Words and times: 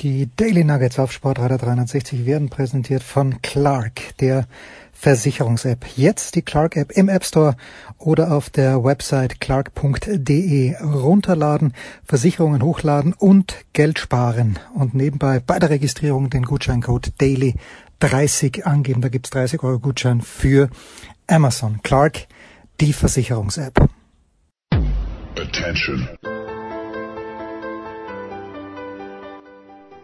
Die 0.00 0.28
Daily 0.36 0.62
Nuggets 0.62 1.00
auf 1.00 1.10
Sportradar 1.10 1.58
360 1.58 2.24
werden 2.24 2.50
präsentiert 2.50 3.02
von 3.02 3.42
Clark, 3.42 4.16
der 4.20 4.46
Versicherungs-App. 4.92 5.86
Jetzt 5.96 6.36
die 6.36 6.42
Clark-App 6.42 6.92
im 6.92 7.08
App 7.08 7.24
Store 7.24 7.56
oder 7.98 8.30
auf 8.30 8.48
der 8.48 8.84
Website 8.84 9.40
clark.de 9.40 10.76
runterladen, 10.80 11.74
Versicherungen 12.04 12.62
hochladen 12.62 13.12
und 13.12 13.56
Geld 13.72 13.98
sparen. 13.98 14.60
Und 14.72 14.94
nebenbei 14.94 15.40
bei 15.40 15.58
der 15.58 15.70
Registrierung 15.70 16.30
den 16.30 16.44
Gutscheincode 16.44 17.12
Daily 17.18 17.56
30 17.98 18.66
angeben. 18.66 19.00
Da 19.00 19.08
gibt's 19.08 19.30
30 19.30 19.64
Euro 19.64 19.80
Gutschein 19.80 20.20
für 20.20 20.70
Amazon. 21.26 21.80
Clark, 21.82 22.28
die 22.80 22.92
Versicherungs-App. 22.92 23.88
Attention. 25.36 26.08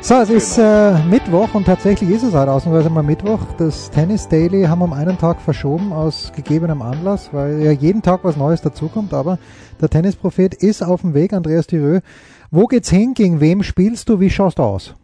So, 0.00 0.14
es 0.14 0.30
ist 0.30 0.58
äh, 0.58 0.96
Mittwoch 1.04 1.54
und 1.54 1.64
tatsächlich 1.64 2.10
ist 2.10 2.22
es 2.22 2.32
halt 2.32 2.48
ausnahmsweise 2.48 2.88
mal 2.88 3.02
Mittwoch. 3.02 3.40
Das 3.58 3.90
Tennis 3.90 4.28
Daily 4.28 4.62
haben 4.62 4.78
wir 4.78 4.84
um 4.84 4.92
einen 4.92 5.18
Tag 5.18 5.40
verschoben 5.40 5.92
aus 5.92 6.32
gegebenem 6.34 6.82
Anlass, 6.82 7.34
weil 7.34 7.60
ja 7.60 7.72
jeden 7.72 8.00
Tag 8.00 8.22
was 8.22 8.36
Neues 8.36 8.62
dazukommt. 8.62 9.12
Aber 9.12 9.38
der 9.80 9.88
Tennisprophet 9.88 10.54
ist 10.54 10.82
auf 10.82 11.00
dem 11.00 11.14
Weg, 11.14 11.32
Andreas 11.32 11.66
Thierö 11.66 12.00
wo 12.50 12.66
geht's 12.66 12.88
hin? 12.88 13.12
Gegen 13.12 13.40
wem 13.40 13.62
spielst 13.62 14.08
du? 14.08 14.20
Wie 14.20 14.30
schaust 14.30 14.58
du 14.58 14.62
aus? 14.62 14.94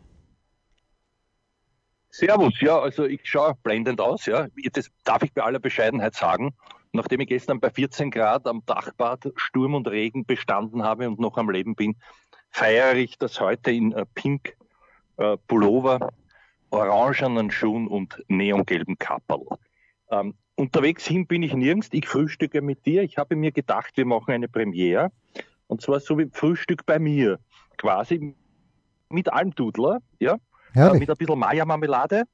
Servus, 2.11 2.59
ja, 2.61 2.79
also 2.79 3.05
ich 3.05 3.21
schaue 3.25 3.55
blendend 3.63 4.01
aus, 4.01 4.25
ja. 4.27 4.47
Das 4.73 4.89
darf 5.05 5.23
ich 5.25 5.33
bei 5.35 5.43
aller 5.43 5.59
Bescheidenheit 5.59 6.15
sagen. 6.15 6.55
Nachdem 6.93 7.21
ich 7.21 7.29
gestern 7.29 7.61
bei 7.61 7.71
14 7.71 8.11
Grad 8.11 8.47
am 8.47 8.63
Dachbad 8.65 9.33
Sturm 9.35 9.75
und 9.75 9.89
Regen 9.89 10.25
bestanden 10.25 10.85
habe 10.85 11.09
und 11.09 11.19
noch 11.19 11.37
am 11.37 11.51
Leben 11.51 11.75
bin, 11.75 11.97
feiere 12.51 12.95
ich 12.95 13.19
das 13.19 13.41
heute 13.41 13.73
in 13.73 13.93
äh, 13.93 14.07
Pink 14.15 14.57
äh, 15.17 15.37
Pullover, 15.47 16.13
orangenen 16.71 17.51
Schuhen 17.51 17.89
und 17.89 18.23
neongelben 18.29 18.99
Kapperl. 18.99 19.47
Ähm, 20.11 20.35
unterwegs 20.57 21.07
hin 21.07 21.27
bin 21.27 21.43
ich 21.43 21.55
nirgends. 21.55 21.89
Ich 21.93 22.09
frühstücke 22.09 22.63
mit 22.63 22.85
dir. 22.87 23.03
Ich 23.03 23.19
habe 23.19 23.37
mir 23.37 23.53
gedacht, 23.53 23.97
wir 23.97 24.07
machen 24.07 24.33
eine 24.33 24.49
Premiere. 24.49 25.11
Und 25.67 25.83
zwar 25.83 26.01
so 26.01 26.19
wie 26.19 26.29
Frühstück 26.33 26.85
bei 26.87 26.99
mir. 26.99 27.39
Quasi 27.79 28.35
mit 29.09 29.33
Almdudler, 29.33 30.01
ja. 30.19 30.37
Herrlich. 30.73 31.01
Mit 31.01 31.11
ein 31.11 31.17
bisschen 31.17 31.39
Maya-Marmelade. 31.39 32.25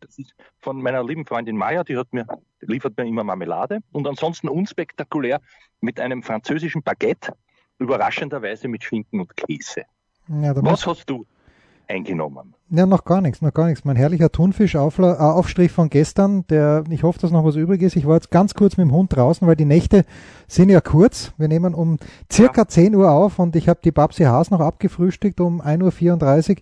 Das 0.00 0.18
ist 0.18 0.34
von 0.60 0.80
meiner 0.80 1.02
lieben 1.02 1.26
Freundin 1.26 1.56
Maya, 1.56 1.82
die 1.82 2.00
mir, 2.12 2.26
liefert 2.60 2.96
mir 2.96 3.06
immer 3.06 3.24
Marmelade. 3.24 3.80
Und 3.92 4.06
ansonsten 4.06 4.48
unspektakulär 4.48 5.40
mit 5.80 5.98
einem 5.98 6.22
französischen 6.22 6.82
Baguette, 6.82 7.34
überraschenderweise 7.78 8.68
mit 8.68 8.84
Schinken 8.84 9.20
und 9.20 9.36
Käse. 9.36 9.82
Ja, 10.28 10.54
Was 10.62 10.86
hast 10.86 11.08
du? 11.10 11.26
Eingenommen? 11.88 12.54
Ja, 12.70 12.86
noch 12.86 13.04
gar 13.04 13.20
nichts, 13.20 13.40
noch 13.40 13.52
gar 13.52 13.66
nichts. 13.66 13.84
Mein 13.84 13.96
herrlicher 13.96 14.30
Thunfisch-Aufstrich 14.30 15.70
äh, 15.70 15.74
von 15.74 15.88
gestern, 15.88 16.46
der, 16.48 16.84
ich 16.90 17.02
hoffe, 17.02 17.18
dass 17.18 17.30
noch 17.30 17.44
was 17.44 17.56
übrig 17.56 17.82
ist. 17.82 17.96
Ich 17.96 18.06
war 18.06 18.14
jetzt 18.14 18.30
ganz 18.30 18.54
kurz 18.54 18.76
mit 18.76 18.86
dem 18.86 18.92
Hund 18.92 19.16
draußen, 19.16 19.46
weil 19.46 19.56
die 19.56 19.64
Nächte 19.64 20.04
sind 20.46 20.68
ja 20.68 20.80
kurz. 20.80 21.32
Wir 21.38 21.48
nehmen 21.48 21.74
um 21.74 21.98
circa 22.30 22.62
ja. 22.62 22.68
10 22.68 22.94
Uhr 22.94 23.10
auf 23.10 23.38
und 23.38 23.56
ich 23.56 23.68
habe 23.68 23.80
die 23.82 23.90
Babsi 23.90 24.24
Haas 24.24 24.50
noch 24.50 24.60
abgefrühstückt 24.60 25.40
um 25.40 25.62
1.34 25.62 26.50
Uhr. 26.50 26.56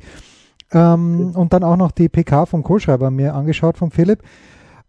Ähm, 0.72 1.32
und 1.34 1.52
dann 1.52 1.64
auch 1.64 1.76
noch 1.76 1.92
die 1.92 2.08
PK 2.08 2.46
vom 2.46 2.62
Kohlschreiber 2.62 3.10
mir 3.10 3.34
angeschaut, 3.34 3.76
von 3.76 3.90
Philipp. 3.90 4.22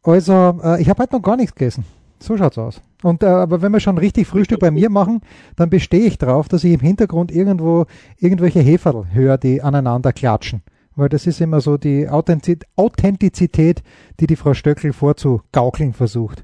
Also, 0.03 0.59
äh, 0.63 0.81
ich 0.81 0.89
habe 0.89 1.03
heute 1.03 1.15
noch 1.15 1.21
gar 1.21 1.35
nichts 1.35 1.53
gegessen. 1.55 1.85
So 2.19 2.37
schaut's 2.37 2.57
aus. 2.57 2.81
Und 3.03 3.23
äh, 3.23 3.27
aber 3.27 3.61
wenn 3.61 3.71
wir 3.71 3.79
schon 3.79 3.97
richtig 3.97 4.27
Frühstück 4.27 4.59
bei 4.59 4.71
mir 4.71 4.89
machen, 4.89 5.21
dann 5.55 5.69
bestehe 5.69 6.05
ich 6.05 6.17
darauf, 6.17 6.47
dass 6.47 6.63
ich 6.63 6.73
im 6.73 6.79
Hintergrund 6.79 7.31
irgendwo 7.31 7.85
irgendwelche 8.17 8.59
Heferl 8.59 9.07
höre, 9.11 9.37
die 9.37 9.61
aneinander 9.61 10.13
klatschen. 10.13 10.63
Weil 10.95 11.09
das 11.09 11.27
ist 11.27 11.41
immer 11.41 11.61
so 11.61 11.77
die 11.77 12.09
Authentizität, 12.09 13.83
die 14.19 14.25
die 14.25 14.35
Frau 14.35 14.55
Stöckel 14.55 14.93
vorzugaukeln 14.93 15.93
versucht. 15.93 16.43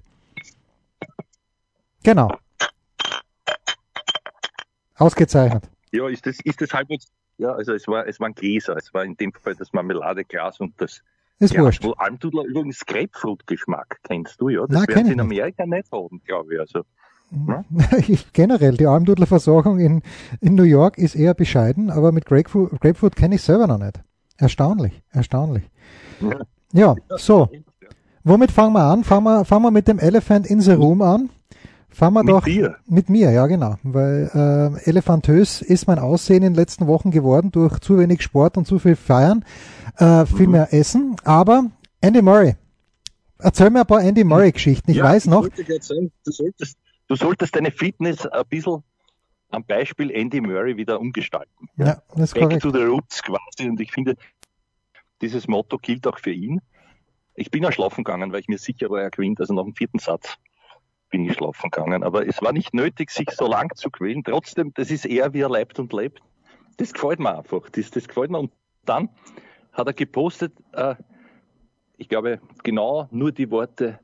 Genau. 2.03 2.31
Ausgezeichnet. 4.95 5.63
Ja, 5.91 6.07
ist 6.07 6.25
das, 6.28 6.38
ist 6.44 6.61
das 6.61 6.72
halbwegs, 6.72 7.07
ja, 7.40 7.51
also 7.51 7.73
es 7.73 7.88
war, 7.88 8.07
es 8.07 8.19
waren 8.19 8.35
Gläser, 8.35 8.75
es 8.78 8.94
war 8.94 9.03
in 9.03 9.16
dem 9.16 9.31
Fall 9.34 9.55
das 9.55 9.73
Marmeladeglas 9.73 10.59
und 10.59 10.79
das 10.79 11.01
ist 11.43 11.53
ja, 11.53 11.61
wurscht. 11.61 11.85
Almdudler 11.97 12.43
übrigens 12.43 12.85
Grapefruit-Geschmack 12.85 13.99
kennst 14.03 14.39
du, 14.39 14.49
ja? 14.49 14.61
Das 14.67 14.79
Nein, 14.79 14.87
werden 14.87 15.05
sie 15.05 15.13
in 15.13 15.19
Amerika 15.19 15.65
nicht 15.65 15.91
haben, 15.91 16.21
glaube 16.25 16.53
ich. 16.53 16.59
Also, 16.59 16.81
ne? 17.31 17.65
Generell, 18.33 18.77
die 18.77 18.87
Almdudler-Versorgung 18.87 19.79
in, 19.79 20.01
in 20.41 20.55
New 20.55 20.63
York 20.63 20.97
ist 20.97 21.15
eher 21.15 21.33
bescheiden, 21.33 21.89
aber 21.89 22.11
mit 22.11 22.25
Grapefruit, 22.25 22.79
Grapefruit 22.79 23.15
kenne 23.15 23.35
ich 23.35 23.41
selber 23.41 23.67
noch 23.67 23.79
nicht. 23.79 24.01
Erstaunlich, 24.37 25.03
erstaunlich. 25.11 25.63
Ja, 26.19 26.39
ja 26.73 26.95
so. 27.17 27.49
Womit 28.23 28.51
fangen 28.51 28.73
wir 28.73 28.83
an? 28.83 29.03
Fangen 29.03 29.25
wir, 29.25 29.45
fangen 29.45 29.63
wir 29.63 29.71
mit 29.71 29.87
dem 29.87 29.99
Elephant 29.99 30.47
in 30.47 30.61
the 30.61 30.71
Room 30.71 31.01
an. 31.01 31.29
Fangen 31.93 32.15
wir 32.15 32.23
mit 32.23 32.33
doch 32.33 32.43
dir. 32.43 32.77
mit 32.87 33.09
mir, 33.09 33.31
ja 33.31 33.45
genau, 33.45 33.75
weil 33.83 34.29
äh, 34.33 34.89
elefantös 34.89 35.61
ist 35.61 35.87
mein 35.87 35.99
Aussehen 35.99 36.37
in 36.37 36.53
den 36.53 36.55
letzten 36.55 36.87
Wochen 36.87 37.11
geworden 37.11 37.51
durch 37.51 37.79
zu 37.79 37.99
wenig 37.99 38.23
Sport 38.23 38.57
und 38.57 38.65
zu 38.65 38.79
viel 38.79 38.95
Feiern, 38.95 39.45
äh, 39.97 40.25
viel 40.25 40.47
mhm. 40.47 40.53
mehr 40.53 40.73
Essen. 40.73 41.15
Aber 41.23 41.65
Andy 42.01 42.23
Murray, 42.23 42.55
erzähl 43.37 43.69
mir 43.69 43.81
ein 43.81 43.85
paar 43.85 44.01
Andy 44.01 44.23
Murray 44.23 44.51
Geschichten. 44.51 44.89
Ich 44.89 44.97
ja, 44.97 45.03
weiß 45.03 45.27
noch. 45.27 45.43
Sagen, 45.43 46.11
du, 46.23 46.31
solltest, 46.31 46.77
du 47.07 47.15
solltest 47.15 47.55
deine 47.55 47.69
Fitness 47.69 48.25
ein 48.25 48.43
bisschen 48.49 48.83
am 49.51 49.63
Beispiel 49.63 50.09
Andy 50.09 50.41
Murray 50.41 50.75
wieder 50.75 50.99
umgestalten. 50.99 51.69
Ja, 51.77 52.01
das 52.15 52.23
ist 52.23 52.33
Back 52.33 52.43
korrekt. 52.43 52.63
to 52.63 52.71
the 52.71 52.83
roots 52.83 53.21
quasi. 53.21 53.69
Und 53.69 53.79
ich 53.79 53.91
finde, 53.91 54.15
dieses 55.21 55.47
Motto 55.47 55.77
gilt 55.77 56.07
auch 56.07 56.17
für 56.17 56.31
ihn. 56.31 56.59
Ich 57.35 57.51
bin 57.51 57.61
ja 57.61 57.71
schlafen 57.71 58.03
gegangen, 58.03 58.31
weil 58.31 58.39
ich 58.39 58.47
mir 58.47 58.57
sicher 58.57 58.89
war, 58.89 59.01
er 59.01 59.11
gewinnt, 59.11 59.39
also 59.39 59.53
nach 59.53 59.63
dem 59.63 59.75
vierten 59.75 59.99
Satz 59.99 60.37
bin 61.13 61.25
ich 61.25 61.34
schlafen 61.34 61.69
gegangen. 61.69 62.03
Aber 62.03 62.28
es 62.28 62.41
war 62.41 62.51
nicht 62.53 62.74
nötig, 62.74 63.12
sich 63.12 63.29
so 63.29 63.46
lang 63.47 63.69
zu 63.75 63.91
quälen. 63.91 64.24
Trotzdem, 64.24 64.74
das 64.74 64.90
ist 64.90 65.06
er, 65.06 65.31
wie 65.34 65.41
er 65.41 65.50
lebt 65.50 65.78
und 65.78 65.94
lebt. 65.94 66.24
Das 66.78 66.91
gefällt 66.91 67.19
mir 67.19 67.38
einfach. 67.38 67.69
Das, 67.69 67.91
das 67.91 68.07
gefällt 68.07 68.31
mir. 68.31 68.40
Und 68.40 68.51
dann 68.84 69.09
hat 69.72 69.85
er 69.85 69.94
gepostet, 69.94 70.53
äh, 70.72 70.96
ich 71.97 72.09
glaube, 72.09 72.41
genau 72.63 73.07
nur 73.12 73.31
die 73.31 73.52
Worte 73.52 74.00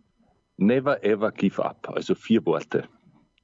Never 0.58 1.03
ever 1.03 1.31
give 1.31 1.64
up. 1.66 1.90
Also 1.90 2.14
vier 2.14 2.46
Worte. 2.46 2.84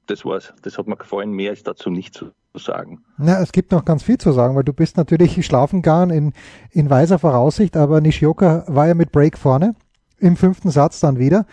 Das 0.06 0.24
war's. 0.24 0.54
Das 0.62 0.78
hat 0.78 0.86
mir 0.86 0.96
gefallen. 0.96 1.32
Mehr 1.32 1.52
ist 1.52 1.66
dazu 1.66 1.90
nicht 1.90 2.14
zu 2.14 2.30
sagen. 2.54 3.04
Na, 3.18 3.40
es 3.40 3.50
gibt 3.50 3.72
noch 3.72 3.84
ganz 3.84 4.04
viel 4.04 4.18
zu 4.18 4.30
sagen, 4.30 4.54
weil 4.54 4.62
du 4.62 4.74
bist 4.74 4.96
natürlich 4.96 5.44
schlafen 5.44 5.82
gegangen 5.82 6.10
in, 6.10 6.32
in 6.70 6.88
weiser 6.88 7.18
Voraussicht, 7.18 7.76
aber 7.76 8.00
Nishioka 8.00 8.64
war 8.68 8.86
ja 8.86 8.94
mit 8.94 9.10
Break 9.10 9.36
vorne. 9.36 9.74
Im 10.18 10.36
fünften 10.36 10.70
Satz 10.70 11.00
dann 11.00 11.18
wieder. 11.18 11.46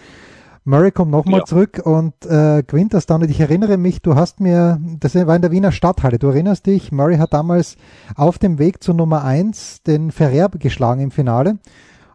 Murray 0.65 0.91
kommt 0.91 1.11
nochmal 1.11 1.41
ja. 1.41 1.45
zurück 1.45 1.81
und 1.83 2.13
äh, 2.25 2.63
gewinnt 2.65 2.93
das 2.93 3.05
dann. 3.05 3.21
Und 3.21 3.29
ich 3.29 3.39
erinnere 3.39 3.77
mich, 3.77 4.01
du 4.01 4.15
hast 4.15 4.39
mir, 4.39 4.79
das 4.99 5.13
war 5.15 5.35
in 5.35 5.41
der 5.41 5.51
Wiener 5.51 5.73
Stadthalle, 5.73 6.19
du 6.19 6.27
erinnerst 6.27 6.65
dich, 6.65 6.91
Murray 6.91 7.17
hat 7.17 7.33
damals 7.33 7.75
auf 8.15 8.39
dem 8.39 8.59
Weg 8.59 8.81
zur 8.81 8.95
Nummer 8.95 9.23
eins 9.25 9.83
den 9.83 10.11
Ferrer 10.11 10.49
geschlagen 10.49 11.01
im 11.01 11.11
Finale. 11.11 11.59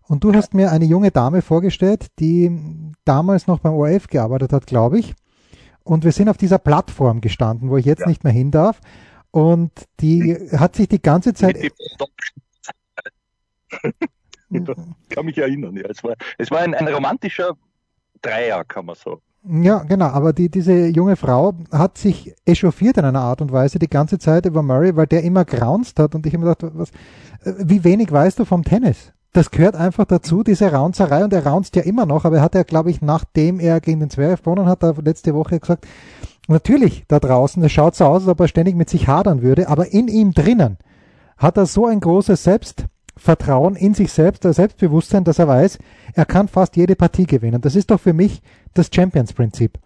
Und 0.08 0.24
du 0.24 0.32
hast 0.32 0.54
mir 0.54 0.72
eine 0.72 0.86
junge 0.86 1.10
Dame 1.10 1.42
vorgestellt, 1.42 2.06
die 2.18 2.50
damals 3.04 3.46
noch 3.46 3.58
beim 3.58 3.74
ORF 3.74 4.06
gearbeitet 4.06 4.54
hat, 4.54 4.66
glaube 4.66 4.98
ich. 4.98 5.14
Und 5.84 6.04
wir 6.04 6.12
sind 6.12 6.30
auf 6.30 6.38
dieser 6.38 6.58
Plattform 6.58 7.20
gestanden, 7.20 7.68
wo 7.68 7.76
ich 7.76 7.84
jetzt 7.84 8.00
ja. 8.00 8.08
nicht 8.08 8.24
mehr 8.24 8.32
hin 8.32 8.50
darf. 8.50 8.80
Und 9.30 9.70
die 10.00 10.38
hat 10.56 10.74
sich 10.76 10.88
die 10.88 11.02
ganze 11.02 11.34
Zeit. 11.34 11.58
ich 11.62 11.72
kann 15.10 15.26
mich 15.26 15.36
erinnern, 15.36 15.76
ja. 15.76 15.84
Es 15.88 16.02
war, 16.02 16.14
es 16.38 16.50
war 16.50 16.60
ein, 16.60 16.74
ein 16.74 16.88
romantischer 16.88 17.54
Dreier, 18.22 18.64
kann 18.64 18.86
man 18.86 18.96
sagen. 18.96 19.20
Ja, 19.44 19.84
genau, 19.84 20.06
aber 20.06 20.32
die, 20.32 20.50
diese 20.50 20.88
junge 20.88 21.16
Frau 21.16 21.54
hat 21.72 21.96
sich 21.96 22.34
echauffiert 22.44 22.98
in 22.98 23.04
einer 23.04 23.20
Art 23.20 23.40
und 23.40 23.52
Weise 23.52 23.78
die 23.78 23.88
ganze 23.88 24.18
Zeit 24.18 24.46
über 24.46 24.62
Murray, 24.62 24.96
weil 24.96 25.06
der 25.06 25.22
immer 25.22 25.44
graunzt 25.44 25.98
hat 25.98 26.14
und 26.14 26.26
ich 26.26 26.34
habe 26.34 26.44
gedacht, 26.44 26.72
was, 26.74 26.90
wie 27.44 27.84
wenig 27.84 28.10
weißt 28.10 28.38
du 28.38 28.44
vom 28.44 28.64
Tennis? 28.64 29.12
Das 29.32 29.50
gehört 29.50 29.76
einfach 29.76 30.06
dazu, 30.06 30.42
diese 30.42 30.72
Raunzerei 30.72 31.22
und 31.22 31.32
er 31.32 31.46
raunzt 31.46 31.76
ja 31.76 31.82
immer 31.82 32.04
noch, 32.04 32.24
aber 32.24 32.38
er 32.38 32.42
hat 32.42 32.54
ja, 32.54 32.62
glaube 32.62 32.90
ich, 32.90 33.00
nachdem 33.00 33.60
er 33.60 33.80
gegen 33.80 34.00
den 34.00 34.10
Zverev 34.10 34.42
gewonnen 34.42 34.66
hat, 34.66 34.82
letzte 35.04 35.34
Woche 35.34 35.60
gesagt, 35.60 35.86
natürlich 36.48 37.04
da 37.08 37.20
draußen, 37.20 37.62
es 37.62 37.70
schaut 37.70 37.94
so 37.94 38.06
aus, 38.06 38.22
als 38.22 38.28
ob 38.28 38.40
er 38.40 38.48
ständig 38.48 38.74
mit 38.74 38.90
sich 38.90 39.06
hadern 39.06 39.42
würde, 39.42 39.68
aber 39.68 39.92
in 39.92 40.08
ihm 40.08 40.32
drinnen 40.32 40.78
hat 41.36 41.56
er 41.56 41.66
so 41.66 41.86
ein 41.86 42.00
großes 42.00 42.42
Selbst, 42.42 42.86
Vertrauen 43.18 43.76
in 43.76 43.94
sich 43.94 44.12
selbst, 44.12 44.44
das 44.44 44.56
Selbstbewusstsein, 44.56 45.24
dass 45.24 45.38
er 45.38 45.48
weiß, 45.48 45.78
er 46.14 46.24
kann 46.24 46.48
fast 46.48 46.76
jede 46.76 46.96
Partie 46.96 47.26
gewinnen. 47.26 47.60
Das 47.60 47.76
ist 47.76 47.90
doch 47.90 48.00
für 48.00 48.12
mich 48.12 48.40
das 48.74 48.90
Champions-Prinzip. 48.92 49.78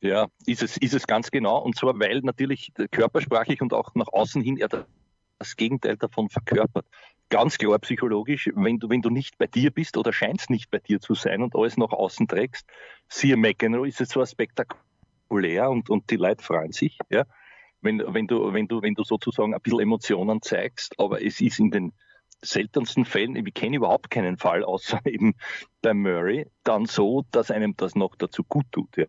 Ja, 0.00 0.26
ist 0.44 0.62
es, 0.62 0.76
ist 0.76 0.92
es 0.92 1.06
ganz 1.06 1.30
genau. 1.30 1.58
Und 1.62 1.76
zwar, 1.76 1.98
weil 1.98 2.20
natürlich 2.20 2.72
körpersprachlich 2.90 3.62
und 3.62 3.72
auch 3.72 3.94
nach 3.94 4.08
außen 4.08 4.42
hin 4.42 4.58
er 4.58 4.86
das 5.38 5.56
Gegenteil 5.56 5.96
davon 5.96 6.28
verkörpert. 6.28 6.86
Ganz 7.30 7.56
klar 7.56 7.78
psychologisch, 7.78 8.50
wenn 8.54 8.78
du, 8.78 8.90
wenn 8.90 9.00
du 9.00 9.08
nicht 9.08 9.38
bei 9.38 9.46
dir 9.46 9.70
bist 9.70 9.96
oder 9.96 10.12
scheinst 10.12 10.50
nicht 10.50 10.70
bei 10.70 10.78
dir 10.78 11.00
zu 11.00 11.14
sein 11.14 11.42
und 11.42 11.56
alles 11.56 11.78
nach 11.78 11.90
außen 11.90 12.28
trägst, 12.28 12.66
siehe 13.08 13.36
McEnroe, 13.36 13.88
ist 13.88 14.00
es 14.00 14.10
zwar 14.10 14.26
spektakulär 14.26 15.70
und, 15.70 15.88
und 15.88 16.10
die 16.10 16.16
Leute 16.16 16.44
freuen 16.44 16.72
sich, 16.72 16.98
ja, 17.08 17.24
wenn, 17.84 18.02
wenn, 18.12 18.26
du, 18.26 18.52
wenn, 18.52 18.66
du, 18.66 18.82
wenn 18.82 18.94
du 18.94 19.04
sozusagen 19.04 19.54
ein 19.54 19.60
bisschen 19.60 19.80
Emotionen 19.80 20.42
zeigst, 20.42 20.98
aber 20.98 21.24
es 21.24 21.40
ist 21.40 21.58
in 21.58 21.70
den 21.70 21.92
seltensten 22.42 23.04
Fällen, 23.04 23.36
ich 23.36 23.54
kenne 23.54 23.76
überhaupt 23.76 24.10
keinen 24.10 24.36
Fall, 24.36 24.64
außer 24.64 25.00
eben 25.04 25.34
bei 25.82 25.94
Murray, 25.94 26.46
dann 26.64 26.86
so, 26.86 27.24
dass 27.30 27.50
einem 27.50 27.76
das 27.76 27.94
noch 27.94 28.16
dazu 28.16 28.42
gut 28.44 28.66
tut. 28.72 28.96
Ja. 28.96 29.04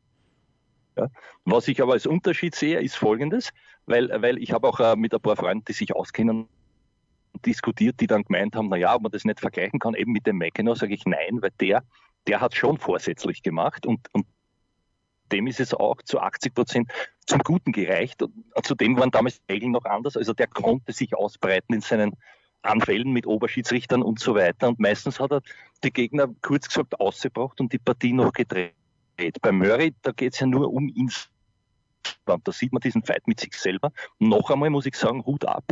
Ja. 0.97 1.07
Was 1.43 1.67
ich 1.67 1.81
aber 1.81 1.93
als 1.93 2.07
Unterschied 2.07 2.55
sehe, 2.55 2.79
ist 2.79 2.95
folgendes, 2.95 3.51
weil, 3.85 4.09
weil 4.21 4.37
ich 4.37 4.53
habe 4.53 4.67
auch 4.67 4.79
äh, 4.79 4.95
mit 4.95 5.13
ein 5.13 5.19
paar 5.19 5.35
Freunden, 5.35 5.65
die 5.65 5.73
sich 5.73 5.93
auskennen, 5.93 6.47
diskutiert, 7.45 7.99
die 7.99 8.07
dann 8.07 8.23
gemeint 8.23 8.55
haben, 8.55 8.69
na 8.69 8.77
ja, 8.77 8.95
ob 8.95 9.01
man 9.01 9.11
das 9.11 9.25
nicht 9.25 9.41
vergleichen 9.41 9.79
kann, 9.79 9.93
eben 9.93 10.13
mit 10.13 10.25
dem 10.25 10.37
McEnroe, 10.37 10.77
sage 10.77 10.93
ich 10.93 11.05
nein, 11.05 11.41
weil 11.41 11.51
der, 11.59 11.83
der 12.27 12.39
hat 12.39 12.55
schon 12.55 12.77
vorsätzlich 12.77 13.43
gemacht 13.43 13.85
und, 13.85 14.07
und 14.13 14.25
dem 15.31 15.47
ist 15.47 15.59
es 15.59 15.73
auch 15.73 16.01
zu 16.03 16.19
80 16.19 16.53
Prozent 16.53 16.91
zum 17.25 17.39
Guten 17.39 17.71
gereicht. 17.71 18.21
Und 18.21 18.33
zudem 18.63 18.97
waren 18.97 19.11
damals 19.11 19.41
Regeln 19.49 19.71
noch 19.71 19.85
anders. 19.85 20.17
Also 20.17 20.33
der 20.33 20.47
konnte 20.47 20.93
sich 20.93 21.15
ausbreiten 21.15 21.73
in 21.73 21.81
seinen 21.81 22.15
Anfällen 22.61 23.11
mit 23.11 23.27
Oberschiedsrichtern 23.27 24.01
und 24.01 24.19
so 24.19 24.35
weiter. 24.35 24.67
Und 24.67 24.79
meistens 24.79 25.19
hat 25.19 25.31
er 25.31 25.41
die 25.83 25.91
Gegner 25.91 26.27
kurz 26.41 26.67
gesagt 26.67 26.99
ausgebracht 26.99 27.59
und 27.61 27.73
die 27.73 27.79
Partie 27.79 28.13
noch 28.13 28.33
gedreht. 28.33 28.73
Bei 29.41 29.51
Murray, 29.51 29.93
da 30.01 30.11
geht 30.11 30.33
es 30.33 30.39
ja 30.39 30.47
nur 30.47 30.71
um 30.71 30.89
ihn. 30.89 31.11
Da 32.25 32.37
sieht 32.51 32.73
man 32.73 32.81
diesen 32.81 33.03
Fight 33.03 33.27
mit 33.27 33.39
sich 33.39 33.53
selber. 33.53 33.91
Noch 34.19 34.49
einmal 34.49 34.69
muss 34.69 34.85
ich 34.85 34.95
sagen, 34.95 35.25
Hut 35.25 35.45
ab. 35.45 35.63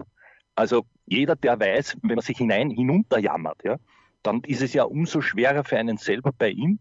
Also 0.56 0.86
jeder, 1.06 1.36
der 1.36 1.60
weiß, 1.60 1.98
wenn 2.02 2.16
man 2.16 2.24
sich 2.24 2.38
hinein 2.38 2.70
hinunterjammert, 2.70 3.64
ja, 3.64 3.78
dann 4.22 4.42
ist 4.44 4.62
es 4.62 4.74
ja 4.74 4.84
umso 4.84 5.22
schwerer 5.22 5.64
für 5.64 5.78
einen 5.78 5.98
selber 5.98 6.32
bei 6.32 6.50
ihm. 6.50 6.80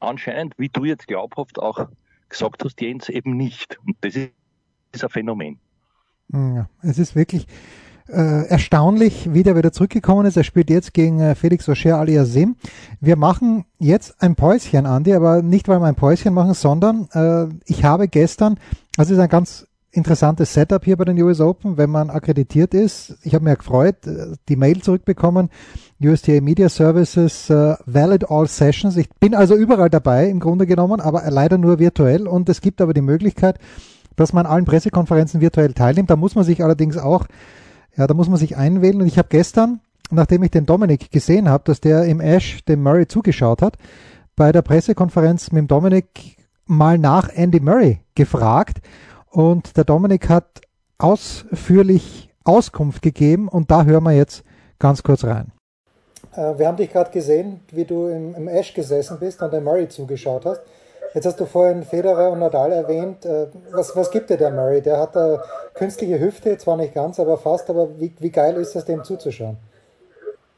Anscheinend, 0.00 0.54
wie 0.58 0.68
du 0.68 0.84
jetzt 0.84 1.06
glaubhaft 1.06 1.58
auch 1.58 1.88
gesagt 2.32 2.64
hast, 2.64 2.80
Jens, 2.80 3.08
eben 3.08 3.36
nicht. 3.36 3.78
Und 3.86 3.96
das 4.00 4.16
ist 4.16 4.32
ein 5.02 5.08
Phänomen. 5.08 5.58
Ja, 6.32 6.68
es 6.82 6.98
ist 6.98 7.14
wirklich, 7.14 7.46
äh, 8.08 8.46
erstaunlich, 8.48 9.32
wie 9.32 9.42
der 9.42 9.56
wieder 9.56 9.72
zurückgekommen 9.72 10.26
ist. 10.26 10.36
Er 10.36 10.44
spielt 10.44 10.70
jetzt 10.70 10.92
gegen 10.94 11.20
äh, 11.20 11.34
Felix 11.34 11.68
Aucher 11.68 11.98
aliasim. 11.98 12.56
Wir 13.00 13.16
machen 13.16 13.64
jetzt 13.78 14.20
ein 14.22 14.34
Päuschen, 14.34 14.86
Andi, 14.86 15.14
aber 15.14 15.42
nicht, 15.42 15.68
weil 15.68 15.80
wir 15.80 15.86
ein 15.86 15.94
Päuschen 15.94 16.34
machen, 16.34 16.54
sondern 16.54 17.08
äh, 17.12 17.52
ich 17.66 17.84
habe 17.84 18.08
gestern, 18.08 18.58
also 18.96 19.12
es 19.12 19.18
ist 19.18 19.22
ein 19.22 19.28
ganz 19.28 19.66
interessantes 19.92 20.52
Setup 20.52 20.84
hier 20.84 20.96
bei 20.96 21.04
den 21.04 21.20
US 21.22 21.40
Open, 21.40 21.76
wenn 21.76 21.90
man 21.90 22.10
akkreditiert 22.10 22.74
ist. 22.74 23.16
Ich 23.22 23.34
habe 23.34 23.44
mir 23.44 23.56
gefreut, 23.56 24.06
äh, 24.06 24.34
die 24.48 24.56
Mail 24.56 24.82
zurückbekommen, 24.82 25.50
USTA 26.02 26.40
Media 26.40 26.68
Services, 26.68 27.48
uh, 27.50 27.74
valid 27.86 28.28
all 28.28 28.48
sessions. 28.48 28.96
Ich 28.96 29.08
bin 29.20 29.34
also 29.34 29.54
überall 29.54 29.90
dabei 29.90 30.28
im 30.28 30.40
Grunde 30.40 30.66
genommen, 30.66 31.00
aber 31.00 31.22
leider 31.30 31.58
nur 31.58 31.78
virtuell 31.78 32.26
und 32.26 32.48
es 32.48 32.60
gibt 32.60 32.80
aber 32.80 32.94
die 32.94 33.02
Möglichkeit, 33.02 33.58
dass 34.16 34.32
man 34.32 34.46
allen 34.46 34.64
Pressekonferenzen 34.64 35.40
virtuell 35.40 35.74
teilnimmt. 35.74 36.10
Da 36.10 36.16
muss 36.16 36.34
man 36.34 36.44
sich 36.44 36.64
allerdings 36.64 36.96
auch 36.96 37.26
ja, 37.96 38.06
da 38.06 38.14
muss 38.14 38.28
man 38.28 38.38
sich 38.38 38.56
einwählen. 38.56 39.00
Und 39.00 39.06
ich 39.06 39.18
habe 39.18 39.28
gestern, 39.30 39.80
nachdem 40.10 40.42
ich 40.42 40.50
den 40.50 40.66
Dominik 40.66 41.10
gesehen 41.10 41.48
habe, 41.48 41.64
dass 41.66 41.80
der 41.80 42.04
im 42.04 42.20
Ash 42.20 42.64
dem 42.64 42.82
Murray 42.82 43.06
zugeschaut 43.06 43.62
hat, 43.62 43.76
bei 44.34 44.52
der 44.52 44.62
Pressekonferenz 44.62 45.52
mit 45.52 45.60
dem 45.60 45.68
Dominik 45.68 46.36
mal 46.66 46.98
nach 46.98 47.28
Andy 47.28 47.60
Murray 47.60 48.00
gefragt. 48.14 48.80
Und 49.32 49.78
der 49.78 49.84
Dominik 49.84 50.28
hat 50.28 50.60
ausführlich 50.98 52.30
Auskunft 52.44 53.02
gegeben. 53.02 53.48
Und 53.48 53.70
da 53.70 53.84
hören 53.84 54.04
wir 54.04 54.12
jetzt 54.12 54.44
ganz 54.78 55.02
kurz 55.02 55.24
rein. 55.24 55.52
Äh, 56.34 56.58
wir 56.58 56.68
haben 56.68 56.76
dich 56.76 56.92
gerade 56.92 57.10
gesehen, 57.10 57.60
wie 57.70 57.84
du 57.84 58.08
im, 58.08 58.34
im 58.34 58.48
Ash 58.48 58.74
gesessen 58.74 59.18
bist 59.18 59.42
und 59.42 59.52
dem 59.52 59.64
Murray 59.64 59.88
zugeschaut 59.88 60.44
hast. 60.44 60.60
Jetzt 61.14 61.26
hast 61.26 61.40
du 61.40 61.46
vorhin 61.46 61.82
Federer 61.82 62.30
und 62.30 62.40
Nadal 62.40 62.72
erwähnt. 62.72 63.24
Äh, 63.24 63.48
was, 63.70 63.96
was 63.96 64.10
gibt 64.10 64.28
dir 64.28 64.36
der 64.36 64.50
Murray? 64.50 64.82
Der 64.82 64.98
hat 64.98 65.16
eine 65.16 65.42
künstliche 65.74 66.20
Hüfte, 66.20 66.56
zwar 66.58 66.76
nicht 66.76 66.94
ganz, 66.94 67.18
aber 67.18 67.38
fast. 67.38 67.70
Aber 67.70 67.88
wie, 67.98 68.14
wie 68.18 68.30
geil 68.30 68.56
ist 68.56 68.76
es, 68.76 68.84
dem 68.84 69.02
zuzuschauen? 69.02 69.56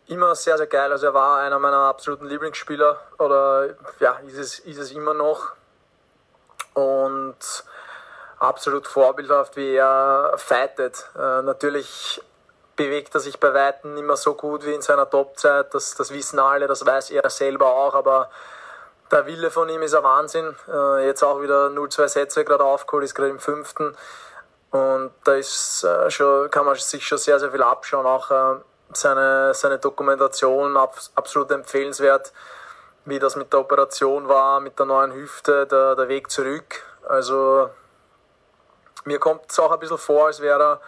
Immer 0.08 0.34
sehr, 0.34 0.58
sehr 0.58 0.66
geil. 0.66 0.90
Also 0.90 1.06
er 1.06 1.14
war 1.14 1.40
einer 1.40 1.60
meiner 1.60 1.78
absoluten 1.78 2.26
Lieblingsspieler 2.26 2.98
oder 3.20 3.68
ja, 4.00 4.18
ist 4.26 4.36
es, 4.36 4.58
ist 4.58 4.78
es 4.78 4.92
immer 4.92 5.14
noch. 5.14 5.52
Und 6.74 7.36
absolut 8.44 8.86
vorbildhaft, 8.86 9.56
wie 9.56 9.74
er 9.74 10.34
fightet. 10.36 11.08
Äh, 11.16 11.42
natürlich 11.42 12.22
bewegt 12.76 13.14
er 13.14 13.20
sich 13.20 13.38
bei 13.38 13.54
Weitem 13.54 13.96
immer 13.96 14.16
so 14.16 14.34
gut 14.34 14.64
wie 14.64 14.74
in 14.74 14.82
seiner 14.82 15.08
Topzeit. 15.08 15.72
Das, 15.74 15.94
das 15.94 16.12
wissen 16.12 16.38
alle, 16.38 16.66
das 16.66 16.84
weiß 16.84 17.10
er 17.10 17.28
selber 17.30 17.66
auch, 17.66 17.94
aber 17.94 18.30
der 19.10 19.26
Wille 19.26 19.50
von 19.50 19.68
ihm 19.68 19.82
ist 19.82 19.94
ein 19.94 20.02
Wahnsinn. 20.02 20.56
Äh, 20.68 21.06
jetzt 21.06 21.22
auch 21.22 21.40
wieder 21.40 21.68
0-2 21.68 22.08
Sätze 22.08 22.44
gerade 22.44 22.64
aufgeholt, 22.64 23.04
ist 23.04 23.14
gerade 23.14 23.30
im 23.30 23.38
fünften. 23.38 23.96
Und 24.70 25.12
da 25.22 25.34
ist 25.34 25.84
äh, 25.84 26.10
schon, 26.10 26.50
kann 26.50 26.66
man 26.66 26.74
sich 26.74 27.06
schon 27.06 27.18
sehr, 27.18 27.38
sehr 27.38 27.52
viel 27.52 27.62
abschauen. 27.62 28.06
Auch 28.06 28.30
äh, 28.30 28.60
seine, 28.92 29.54
seine 29.54 29.78
Dokumentation 29.78 30.76
absolut 30.76 31.50
empfehlenswert, 31.52 32.32
wie 33.04 33.18
das 33.18 33.36
mit 33.36 33.52
der 33.52 33.60
Operation 33.60 34.28
war, 34.28 34.60
mit 34.60 34.78
der 34.78 34.86
neuen 34.86 35.12
Hüfte, 35.12 35.66
der, 35.66 35.94
der 35.94 36.08
Weg 36.08 36.30
zurück. 36.30 36.82
Also 37.06 37.70
mir 39.04 39.18
kommt 39.18 39.50
es 39.50 39.58
auch 39.58 39.72
ein 39.72 39.80
bisschen 39.80 39.98
vor, 39.98 40.26
als 40.26 40.40
wäre 40.40 40.80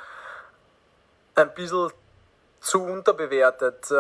er 1.35 1.43
ein 1.43 1.55
bisschen 1.55 1.91
zu 2.61 2.83
unterbewertet. 2.83 3.91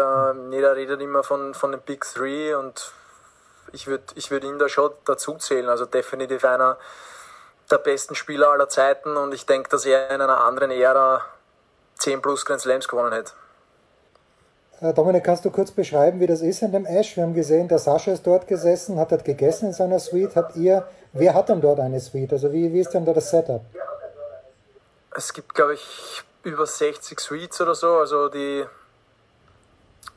jeder 0.50 0.74
redet 0.74 1.00
immer 1.00 1.22
von, 1.22 1.54
von 1.54 1.72
den 1.72 1.80
Big 1.82 2.04
Three 2.04 2.54
und 2.54 2.92
ich 3.72 3.86
würde 3.86 4.04
ich 4.14 4.30
würd 4.30 4.44
ihn 4.44 4.58
da 4.58 4.68
schon 4.68 4.90
dazu 5.04 5.34
zählen. 5.34 5.68
Also 5.68 5.84
definitiv 5.84 6.44
einer 6.44 6.78
der 7.70 7.78
besten 7.78 8.14
Spieler 8.14 8.50
aller 8.50 8.68
Zeiten 8.68 9.16
und 9.16 9.34
ich 9.34 9.46
denke, 9.46 9.68
dass 9.70 9.84
er 9.84 10.10
in 10.10 10.20
einer 10.20 10.40
anderen 10.40 10.70
Ära 10.70 11.22
10 11.98 12.22
plus 12.22 12.44
Grand 12.44 12.60
Slams 12.60 12.88
gewonnen 12.88 13.12
hätte. 13.12 13.32
Äh, 14.80 14.92
Dominik, 14.92 15.24
kannst 15.24 15.44
du 15.44 15.50
kurz 15.50 15.70
beschreiben, 15.70 16.20
wie 16.20 16.26
das 16.26 16.42
ist 16.42 16.62
in 16.62 16.70
dem 16.70 16.84
Ash? 16.84 17.16
Wir 17.16 17.24
haben 17.24 17.34
gesehen, 17.34 17.66
der 17.68 17.78
Sascha 17.78 18.12
ist 18.12 18.26
dort 18.26 18.46
gesessen, 18.46 18.98
hat 18.98 19.10
dort 19.10 19.24
gegessen 19.24 19.68
in 19.68 19.72
seiner 19.72 19.98
Suite. 19.98 20.36
Habt 20.36 20.56
ihr, 20.56 20.86
wer 21.12 21.34
hat 21.34 21.48
denn 21.48 21.60
dort 21.60 21.80
eine 21.80 21.98
Suite? 21.98 22.32
Also 22.32 22.52
wie, 22.52 22.72
wie 22.72 22.80
ist 22.80 22.92
denn 22.92 23.04
da 23.04 23.12
das 23.12 23.30
Setup? 23.30 23.62
Es 25.18 25.32
gibt, 25.32 25.54
glaube 25.54 25.72
ich, 25.74 26.24
über 26.42 26.66
60 26.66 27.18
Suites 27.18 27.58
oder 27.62 27.74
so. 27.74 27.96
Also 27.96 28.28
die 28.28 28.66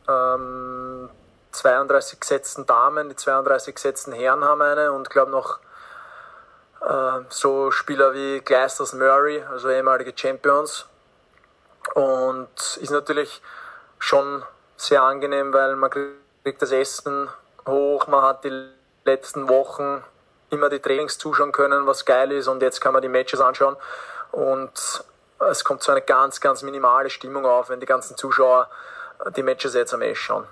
ähm, 0.09 1.09
32 1.53 2.19
gesetzten 2.19 2.65
Damen, 2.65 3.07
die 3.07 3.15
32 3.15 3.75
gesetzten 3.75 4.12
Herren 4.12 4.43
haben 4.43 4.62
eine 4.62 4.91
und 4.91 5.09
glaube 5.09 5.31
noch 5.31 5.59
äh, 6.81 7.21
so 7.29 7.71
Spieler 7.71 8.13
wie 8.13 8.41
Gleisters 8.41 8.91
Murray, 8.91 9.41
also 9.50 9.69
ehemalige 9.69 10.12
Champions. 10.13 10.85
Und 11.93 12.77
ist 12.81 12.91
natürlich 12.91 13.41
schon 14.00 14.43
sehr 14.75 15.01
angenehm, 15.01 15.53
weil 15.53 15.77
man 15.77 15.91
kriegt 15.91 16.62
das 16.62 16.71
Essen 16.71 17.29
hoch, 17.65 18.07
man 18.07 18.21
hat 18.21 18.43
die 18.43 18.67
letzten 19.05 19.47
Wochen 19.47 20.03
immer 20.50 20.67
die 20.67 20.79
Trainings 20.79 21.17
zuschauen 21.17 21.53
können, 21.53 21.88
was 21.88 22.03
geil 22.03 22.33
ist 22.33 22.50
und 22.50 22.62
jetzt 22.62 22.81
kann 22.81 22.91
man 22.91 23.01
die 23.01 23.07
Matches 23.07 23.39
anschauen 23.39 23.77
und 24.31 25.03
es 25.51 25.63
kommt 25.63 25.83
so 25.83 25.91
eine 25.91 26.01
ganz, 26.01 26.41
ganz 26.41 26.63
minimale 26.63 27.09
Stimmung 27.09 27.45
auf, 27.45 27.69
wenn 27.69 27.79
die 27.79 27.86
ganzen 27.86 28.17
Zuschauer 28.17 28.67
die 29.36 29.43
Matches 29.43 29.74
jetzt 29.74 29.93
am 29.93 30.01
Esch 30.01 30.19
schauen. 30.19 30.45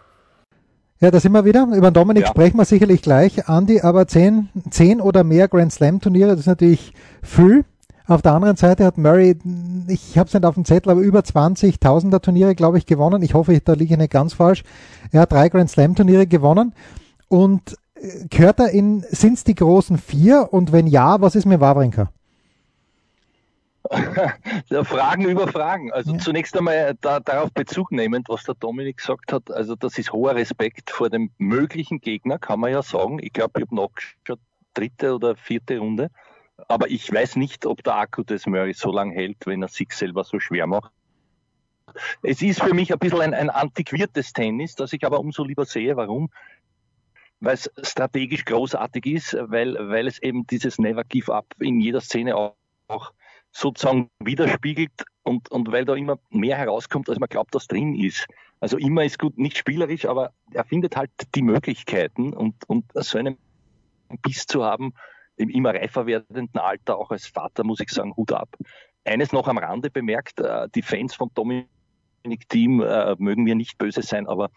Ja, 0.99 1.11
da 1.11 1.19
sind 1.19 1.31
wir 1.31 1.45
wieder. 1.45 1.67
Über 1.75 1.91
den 1.91 1.93
Dominik 1.93 2.23
ja. 2.23 2.29
sprechen 2.29 2.57
wir 2.57 2.65
sicherlich 2.65 3.03
gleich, 3.03 3.47
Andi, 3.47 3.81
aber 3.81 4.07
zehn, 4.07 4.49
zehn 4.71 4.99
oder 4.99 5.23
mehr 5.23 5.47
Grand 5.47 5.71
Slam 5.71 6.01
Turniere, 6.01 6.31
das 6.31 6.41
ist 6.41 6.47
natürlich 6.47 6.93
viel. 7.21 7.65
Auf 8.07 8.21
der 8.21 8.31
anderen 8.31 8.55
Seite 8.55 8.85
hat 8.85 8.97
Murray, 8.97 9.37
ich 9.89 10.17
habe 10.17 10.27
es 10.27 10.33
nicht 10.33 10.45
auf 10.45 10.55
dem 10.55 10.63
Zettel, 10.65 10.91
aber 10.91 11.01
über 11.01 11.23
20 11.23 11.79
Tausender 11.79 12.21
Turniere, 12.21 12.55
glaube 12.55 12.77
ich, 12.77 12.85
gewonnen. 12.85 13.21
Ich 13.21 13.33
hoffe, 13.33 13.59
da 13.59 13.73
liege 13.73 13.93
ich 13.93 13.99
nicht 13.99 14.13
ganz 14.13 14.33
falsch. 14.33 14.63
Er 15.11 15.21
hat 15.21 15.33
drei 15.33 15.49
Grand 15.49 15.69
Slam 15.69 15.93
Turniere 15.93 16.25
gewonnen. 16.25 16.73
Und 17.27 17.77
äh, 17.95 18.25
gehört 18.29 18.59
er 18.59 18.69
in, 18.69 19.05
sind 19.09 19.33
es 19.33 19.43
die 19.43 19.55
großen 19.55 19.97
vier? 19.97 20.47
Und 20.51 20.71
wenn 20.71 20.87
ja, 20.87 21.19
was 21.19 21.35
ist 21.35 21.45
mit 21.45 21.59
Wawrinka? 21.59 22.09
Fragen 24.83 25.25
über 25.25 25.47
Fragen. 25.47 25.91
Also 25.91 26.13
ja. 26.13 26.19
zunächst 26.19 26.57
einmal 26.57 26.95
da, 27.01 27.19
darauf 27.19 27.51
Bezug 27.51 27.91
nehmend, 27.91 28.29
was 28.29 28.43
der 28.43 28.55
Dominik 28.55 28.97
gesagt 28.97 29.31
hat. 29.31 29.51
Also 29.51 29.75
das 29.75 29.97
ist 29.97 30.11
hoher 30.11 30.35
Respekt 30.35 30.89
vor 30.89 31.09
dem 31.09 31.31
möglichen 31.37 31.99
Gegner, 31.99 32.39
kann 32.39 32.59
man 32.59 32.71
ja 32.71 32.81
sagen. 32.81 33.19
Ich 33.21 33.33
glaube, 33.33 33.59
ich 33.59 33.65
habe 33.65 33.75
nachgeschaut, 33.75 34.39
dritte 34.73 35.15
oder 35.15 35.35
vierte 35.35 35.79
Runde. 35.79 36.09
Aber 36.67 36.89
ich 36.89 37.11
weiß 37.11 37.35
nicht, 37.35 37.65
ob 37.65 37.83
der 37.83 37.95
Akku 37.95 38.23
des 38.23 38.47
Murray 38.47 38.73
so 38.73 38.91
lange 38.91 39.13
hält, 39.13 39.45
wenn 39.45 39.61
er 39.61 39.67
sich 39.67 39.91
selber 39.93 40.23
so 40.23 40.39
schwer 40.39 40.67
macht. 40.67 40.91
Es 42.21 42.41
ist 42.41 42.61
für 42.61 42.73
mich 42.73 42.91
ein 42.91 42.99
bisschen 42.99 43.21
ein, 43.21 43.33
ein 43.33 43.49
antiquiertes 43.49 44.33
Tennis, 44.33 44.75
das 44.75 44.91
ich 44.93 45.05
aber 45.05 45.19
umso 45.19 45.43
lieber 45.43 45.65
sehe. 45.65 45.95
Warum? 45.95 46.29
weil 47.39 47.53
es 47.53 47.71
strategisch 47.83 48.45
großartig 48.45 49.05
ist, 49.05 49.37
weil, 49.39 49.75
weil 49.89 50.07
es 50.07 50.21
eben 50.21 50.47
dieses 50.47 50.79
Never 50.79 51.03
Give 51.03 51.33
Up 51.33 51.45
in 51.59 51.79
jeder 51.79 52.01
Szene 52.01 52.35
auch, 52.35 52.55
auch 52.87 53.13
sozusagen 53.57 54.09
widerspiegelt 54.19 55.03
und, 55.23 55.49
und 55.49 55.71
weil 55.71 55.83
da 55.83 55.95
immer 55.95 56.19
mehr 56.29 56.57
herauskommt, 56.57 57.09
als 57.09 57.19
man 57.19 57.27
glaubt, 57.27 57.55
dass 57.55 57.67
drin 57.67 57.95
ist. 57.95 58.27
Also 58.59 58.77
immer 58.77 59.03
ist 59.03 59.17
gut, 59.17 59.37
nicht 59.37 59.57
spielerisch, 59.57 60.05
aber 60.05 60.31
er 60.51 60.63
findet 60.63 60.95
halt 60.95 61.09
die 61.33 61.41
Möglichkeiten 61.41 62.33
und, 62.33 62.55
und 62.67 62.85
so 62.93 63.17
einen 63.17 63.37
Biss 64.21 64.45
zu 64.45 64.63
haben, 64.63 64.93
im 65.37 65.49
immer 65.49 65.73
reifer 65.73 66.05
werdenden 66.05 66.59
Alter, 66.59 66.97
auch 66.97 67.09
als 67.09 67.25
Vater, 67.25 67.63
muss 67.63 67.79
ich 67.79 67.89
sagen, 67.89 68.15
Hut 68.15 68.31
ab. 68.31 68.55
Eines 69.05 69.31
noch 69.31 69.47
am 69.47 69.57
Rande 69.57 69.89
bemerkt, 69.89 70.39
äh, 70.39 70.67
die 70.75 70.81
Fans 70.83 71.15
von 71.15 71.31
Dominik 71.33 71.67
Team 72.49 72.81
äh, 72.81 73.15
mögen 73.17 73.43
mir 73.43 73.55
nicht 73.55 73.77
böse 73.77 74.03
sein, 74.03 74.27
aber 74.27 74.51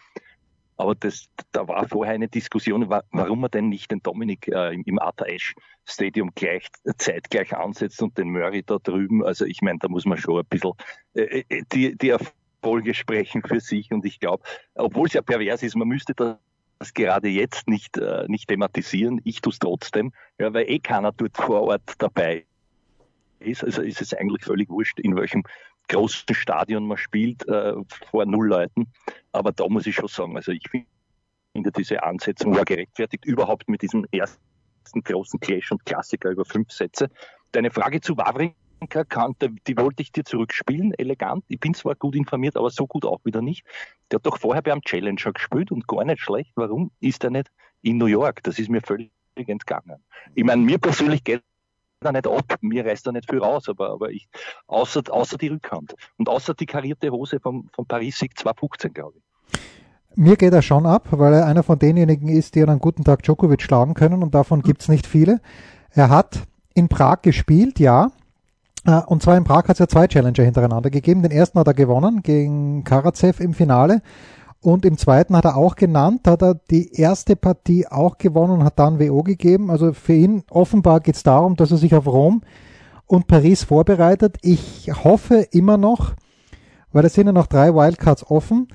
aber 0.81 0.95
das, 0.95 1.29
da 1.53 1.69
war 1.69 1.87
vorher 1.87 2.15
eine 2.15 2.29
Diskussion, 2.29 2.89
warum 2.89 3.41
man 3.41 3.51
denn 3.51 3.69
nicht 3.69 3.91
den 3.91 4.03
Dominik 4.03 4.49
äh, 4.49 4.75
im 4.75 4.99
Arthur 4.99 5.27
Ashe 5.29 5.55
Stadium 5.85 6.31
gleich, 6.35 6.69
zeitgleich 6.97 7.55
ansetzt 7.55 8.03
und 8.03 8.17
den 8.17 8.31
Murray 8.31 8.63
da 8.63 8.79
drüben. 8.79 9.25
Also 9.25 9.45
ich 9.45 9.61
meine, 9.61 9.79
da 9.79 9.89
muss 9.89 10.07
man 10.07 10.19
schon 10.19 10.41
ein 10.41 10.47
bisschen 10.49 10.73
äh, 11.15 11.45
äh 11.49 11.63
die, 11.73 11.97
die 11.97 12.11
Erfolge 12.11 12.95
sprechen 12.95 13.43
für 13.43 13.61
sich. 13.61 13.93
Und 13.93 14.05
ich 14.05 14.21
glaube, 14.21 14.43
obwohl 14.75 15.07
es 15.07 15.13
ja 15.13 15.23
pervers 15.23 15.63
ist, 15.63 15.77
man 15.77 15.89
müsste 15.89 16.15
das 16.15 16.95
gerade 16.95 17.29
jetzt 17.29 17.69
nicht, 17.69 17.99
äh, 17.99 18.25
nicht 18.29 18.49
thematisieren. 18.49 19.21
Ich 19.25 19.41
tue 19.41 19.53
es 19.53 19.59
trotzdem, 19.59 20.13
ja, 20.39 20.53
weil 20.55 20.69
eh 20.71 20.79
keiner 20.79 21.13
dort 21.13 21.37
vor 21.37 21.63
Ort 21.63 21.95
dabei 21.99 22.47
ist. 23.39 23.65
Also 23.65 23.83
ist 23.83 24.01
es 24.01 24.15
eigentlich 24.15 24.45
völlig 24.45 24.69
wurscht, 24.71 24.99
in 25.01 25.17
welchem 25.17 25.45
großen 25.91 26.35
Stadion 26.35 26.87
man 26.87 26.97
spielt, 26.97 27.47
äh, 27.49 27.75
vor 28.11 28.25
null 28.25 28.49
Leuten. 28.49 28.89
Aber 29.33 29.53
da 29.53 29.69
muss 29.69 29.87
ich 29.87 29.95
schon 29.95 30.09
sagen, 30.09 30.37
also 30.37 30.53
ich 30.53 30.69
finde 30.71 31.73
diese 31.77 32.03
Ansetzung 32.03 32.55
war 32.55 32.65
gerechtfertigt, 32.65 33.25
überhaupt 33.27 33.69
mit 33.69 33.83
diesem 33.83 34.07
ersten 34.13 35.03
großen 35.03 35.41
Clash 35.41 35.73
und 35.73 35.85
Klassiker 35.85 36.31
über 36.31 36.45
fünf 36.45 36.71
Sätze. 36.71 37.11
Deine 37.53 37.71
Frage 37.71 38.01
zu 38.01 38.17
Wawrinka, 38.17 39.05
kann, 39.09 39.35
die 39.67 39.77
wollte 39.77 40.03
ich 40.03 40.13
dir 40.13 40.25
zurückspielen, 40.25 40.95
elegant. 40.95 41.45
Ich 41.49 41.61
bin 41.61 41.75
zwar 41.75 41.97
gut 41.97 42.15
informiert, 42.15 42.57
aber 42.57 42.71
so 42.71 42.87
gut 42.87 43.05
auch 43.05 43.21
wieder 43.25 43.43
nicht. 43.43 43.67
Der 44.11 44.17
hat 44.17 44.27
doch 44.27 44.39
vorher 44.39 44.63
beim 44.63 44.81
Challenger 44.81 45.33
gespielt 45.33 45.71
und 45.73 45.87
gar 45.87 46.05
nicht 46.05 46.23
schlecht. 46.23 46.53
Warum 46.55 46.93
ist 47.01 47.25
er 47.25 47.31
nicht 47.31 47.51
in 47.83 47.99
New 47.99 48.07
York? 48.07 48.43
Das 48.45 48.59
ist 48.59 48.71
mir 48.71 48.81
völlig 48.81 49.11
entgangen. 49.35 50.03
Ich 50.35 50.45
meine, 50.45 50.63
mir 50.63 50.79
persönlich 50.79 51.25
geht 51.25 51.43
da 52.01 52.13
nicht 52.13 52.27
ab, 52.27 52.57
mir 52.63 52.87
reißt 52.87 53.07
da 53.07 53.13
nicht 53.13 53.29
viel 53.31 53.41
raus, 53.41 53.69
aber, 53.69 53.91
aber 53.91 54.11
ich, 54.11 54.29
außer, 54.67 55.03
außer 55.11 55.37
die 55.37 55.49
Rückhand 55.49 55.95
und 56.19 56.29
außer 56.29 56.55
die 56.55 56.67
karierte 56.67 57.11
Hose 57.11 57.41
von, 57.41 57.69
von 57.75 57.87
Paris 57.87 58.19
Sieg 58.19 58.39
215, 58.39 58.95
glaube 58.95 59.19
ich. 59.19 59.61
Mir 60.17 60.37
geht 60.37 60.53
er 60.53 60.63
schon 60.63 60.87
ab, 60.87 61.09
weil 61.11 61.35
er 61.35 61.47
einer 61.47 61.63
von 61.63 61.79
denjenigen 61.79 62.29
ist, 62.29 62.55
die 62.55 62.63
an 62.63 62.71
einem 62.71 62.81
guten 62.81 63.05
Tag 63.05 63.23
Djokovic 63.23 63.63
schlagen 63.63 63.95
können 63.95 64.23
und 64.23 64.35
davon 64.35 64.63
gibt 64.63 64.83
es 64.83 64.89
nicht 64.89 65.07
viele. 65.07 65.41
Er 65.91 66.09
hat 66.09 66.43
in 66.75 66.89
Prag 66.89 67.23
gespielt, 67.23 67.79
ja. 67.79 68.11
Äh, 68.87 69.03
und 69.07 69.23
zwar 69.23 69.37
in 69.37 69.45
Prag 69.45 69.65
hat 69.65 69.73
es 69.73 69.79
ja 69.79 69.87
zwei 69.87 70.09
Challenger 70.09 70.43
hintereinander 70.43 70.91
gegeben. 70.91 71.23
Den 71.23 71.31
ersten 71.31 71.59
hat 71.59 71.67
er 71.67 71.75
gewonnen 71.75 72.23
gegen 72.23 72.83
Karatsev 72.83 73.41
im 73.41 73.55
Finale. 73.55 74.03
Und 74.63 74.85
im 74.85 74.99
zweiten 74.99 75.37
hat 75.37 75.47
er 75.47 75.57
auch 75.57 75.75
genannt, 75.75 76.27
hat 76.27 76.43
er 76.43 76.55
die 76.55 76.93
erste 76.93 77.35
Partie 77.35 77.87
auch 77.87 78.19
gewonnen 78.19 78.61
und 78.61 78.65
hat 78.65 78.79
dann 78.79 79.01
WO 79.01 79.23
gegeben. 79.23 79.71
Also 79.71 79.95
für 79.95 80.13
ihn 80.13 80.43
offenbar 80.51 81.01
geht 81.01 81.15
es 81.17 81.23
darum, 81.23 81.57
dass 81.57 81.71
er 81.71 81.79
sich 81.79 81.95
auf 81.95 82.07
Rom 82.07 82.43
und 83.07 83.27
Paris 83.27 83.65
vorbereitet. 83.65 84.37
Ich 84.43 84.91
hoffe 85.03 85.47
immer 85.51 85.79
noch, 85.79 86.13
weil 86.93 87.07
es 87.07 87.15
sind 87.15 87.27
ja 87.27 87.33
noch 87.33 87.47
drei 87.47 87.75
Wildcards 87.75 88.31
offen. 88.31 88.69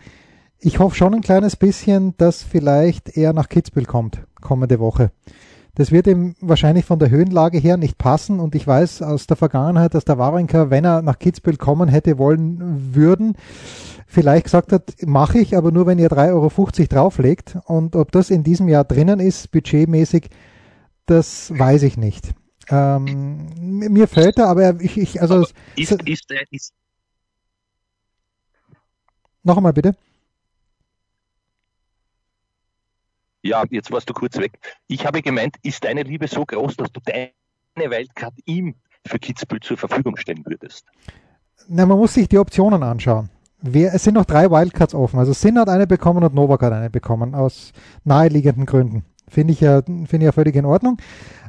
Ich 0.60 0.80
hoffe 0.80 0.96
schon 0.96 1.14
ein 1.14 1.22
kleines 1.22 1.56
bisschen, 1.56 2.16
dass 2.18 2.42
vielleicht 2.42 3.16
er 3.16 3.34
nach 3.34 3.50
Kitzbühel 3.50 3.86
kommt, 3.86 4.24
kommende 4.42 4.80
Woche. 4.80 5.12
Das 5.76 5.92
wird 5.92 6.08
ihm 6.08 6.36
wahrscheinlich 6.40 6.86
von 6.86 7.00
der 7.00 7.10
Höhenlage 7.10 7.60
her 7.60 7.78
nicht 7.78 7.98
passen 7.98 8.40
und 8.40 8.56
ich 8.56 8.66
weiß 8.66 9.02
aus 9.02 9.28
der 9.28 9.36
Vergangenheit, 9.36 9.94
dass 9.94 10.06
der 10.06 10.18
Wawrinka, 10.18 10.70
wenn 10.70 10.86
er 10.86 11.02
nach 11.02 11.20
Kitzbühel 11.20 11.58
kommen 11.58 11.90
hätte 11.90 12.18
wollen 12.18 12.96
würden, 12.96 13.36
vielleicht 14.16 14.46
gesagt 14.46 14.72
hat, 14.72 14.96
mache 15.06 15.38
ich, 15.38 15.56
aber 15.56 15.72
nur 15.72 15.86
wenn 15.86 16.00
ihr 16.00 16.10
3,50 16.10 16.32
Euro 16.32 16.88
drauflegt. 16.90 17.58
Und 17.66 17.96
ob 17.96 18.12
das 18.12 18.32
in 18.32 18.44
diesem 18.44 18.68
Jahr 18.68 18.86
drinnen 18.86 19.20
ist, 19.20 19.52
budgetmäßig, 19.52 20.30
das 21.06 21.52
weiß 21.52 21.84
ich 21.84 21.98
nicht. 21.98 22.34
Ähm, 22.70 23.50
mir 23.60 24.08
fällt 24.08 24.40
er, 24.40 24.48
aber 24.48 24.82
ich, 24.82 24.98
ich 24.98 25.22
also 25.22 25.36
aber 25.36 25.48
ist, 25.76 25.92
ist, 25.92 26.34
ist, 26.50 26.74
noch 29.44 29.58
einmal 29.58 29.74
bitte. 29.74 29.96
Ja, 33.44 33.64
jetzt 33.70 33.92
warst 33.92 34.10
du 34.10 34.14
kurz 34.14 34.38
weg. 34.38 34.58
Ich 34.88 35.06
habe 35.06 35.22
gemeint, 35.22 35.58
ist 35.62 35.84
deine 35.84 36.02
Liebe 36.02 36.28
so 36.28 36.46
groß, 36.46 36.78
dass 36.78 36.92
du 36.92 37.00
deine 37.02 37.30
Wildcard 37.76 38.34
ihm 38.46 38.74
für 39.06 39.20
Kitzbühel 39.20 39.60
zur 39.60 39.78
Verfügung 39.78 40.18
stellen 40.18 40.44
würdest? 40.48 40.86
Na, 41.68 41.86
man 41.86 42.00
muss 42.00 42.16
sich 42.16 42.28
die 42.28 42.40
Optionen 42.40 42.82
anschauen. 42.82 43.30
Wer, 43.68 43.96
es 43.96 44.04
sind 44.04 44.14
noch 44.14 44.26
drei 44.26 44.52
Wildcards 44.52 44.94
offen. 44.94 45.18
Also 45.18 45.34
Sin 45.34 45.58
hat 45.58 45.70
eine 45.70 45.88
bekommen 45.88 46.24
und 46.24 46.36
Novak 46.36 46.62
hat 46.62 46.74
eine 46.74 46.92
bekommen, 46.92 47.34
aus 47.34 47.72
naheliegenden 48.04 48.66
Gründen. 48.68 49.06
Finde 49.28 49.54
ich 49.54 49.62
ja, 49.62 49.82
finde 49.82 50.18
ich 50.18 50.24
ja 50.24 50.32
völlig 50.32 50.56
in 50.56 50.66
Ordnung. 50.66 50.98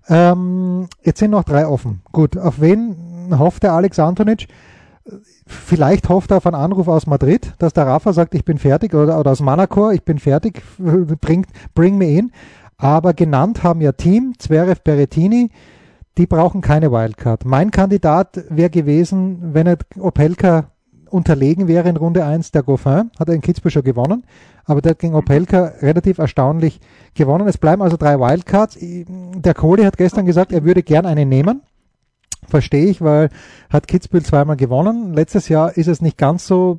Ähm, 0.08 0.88
jetzt 1.02 1.18
sind 1.18 1.32
noch 1.32 1.44
drei 1.44 1.66
offen. 1.66 2.00
Gut, 2.12 2.38
auf 2.38 2.60
wen 2.60 2.96
hofft 3.38 3.64
der 3.64 3.74
Alex 3.74 3.98
Antonic? 3.98 4.48
Vielleicht 5.46 6.08
hofft 6.08 6.30
er 6.30 6.38
auf 6.38 6.46
einen 6.46 6.56
Anruf 6.56 6.88
aus 6.88 7.06
Madrid, 7.06 7.52
dass 7.58 7.74
der 7.74 7.86
Rafa 7.86 8.14
sagt, 8.14 8.34
ich 8.34 8.44
bin 8.44 8.58
fertig, 8.58 8.94
oder, 8.94 9.20
oder 9.20 9.32
aus 9.32 9.40
Manacor, 9.40 9.92
ich 9.92 10.02
bin 10.02 10.18
fertig, 10.18 10.62
bring, 10.78 11.46
bring 11.74 11.98
me 11.98 12.18
in. 12.18 12.32
Aber 12.78 13.12
genannt 13.12 13.62
haben 13.62 13.82
ja 13.82 13.92
Team, 13.92 14.32
Zverev, 14.38 14.80
Berettini, 14.82 15.50
die 16.16 16.26
brauchen 16.26 16.62
keine 16.62 16.90
Wildcard. 16.90 17.44
Mein 17.44 17.70
Kandidat 17.70 18.42
wäre 18.48 18.70
gewesen, 18.70 19.52
wenn 19.52 19.66
er 19.66 19.76
Opelka 19.98 20.70
unterlegen 21.16 21.66
wäre 21.66 21.88
in 21.88 21.96
Runde 21.96 22.24
1 22.24 22.52
der 22.52 22.62
Goffin, 22.62 23.10
hat 23.18 23.28
er 23.28 23.34
in 23.34 23.40
Kitzbühel 23.40 23.72
schon 23.72 23.82
gewonnen, 23.82 24.24
aber 24.64 24.80
der 24.80 24.90
hat 24.90 24.98
gegen 24.98 25.14
Opelka 25.14 25.72
relativ 25.80 26.18
erstaunlich 26.18 26.80
gewonnen. 27.14 27.48
Es 27.48 27.58
bleiben 27.58 27.82
also 27.82 27.96
drei 27.96 28.18
Wildcards. 28.18 28.78
Der 28.80 29.54
Kohli 29.54 29.84
hat 29.84 29.96
gestern 29.96 30.26
gesagt, 30.26 30.52
er 30.52 30.64
würde 30.64 30.82
gern 30.82 31.06
eine 31.06 31.26
nehmen. 31.26 31.62
Verstehe 32.48 32.86
ich, 32.86 33.02
weil 33.02 33.30
hat 33.70 33.88
Kitzbühel 33.88 34.24
zweimal 34.24 34.56
gewonnen. 34.56 35.12
Letztes 35.14 35.48
Jahr 35.48 35.76
ist 35.76 35.88
es 35.88 36.00
nicht 36.00 36.16
ganz 36.16 36.46
so, 36.46 36.78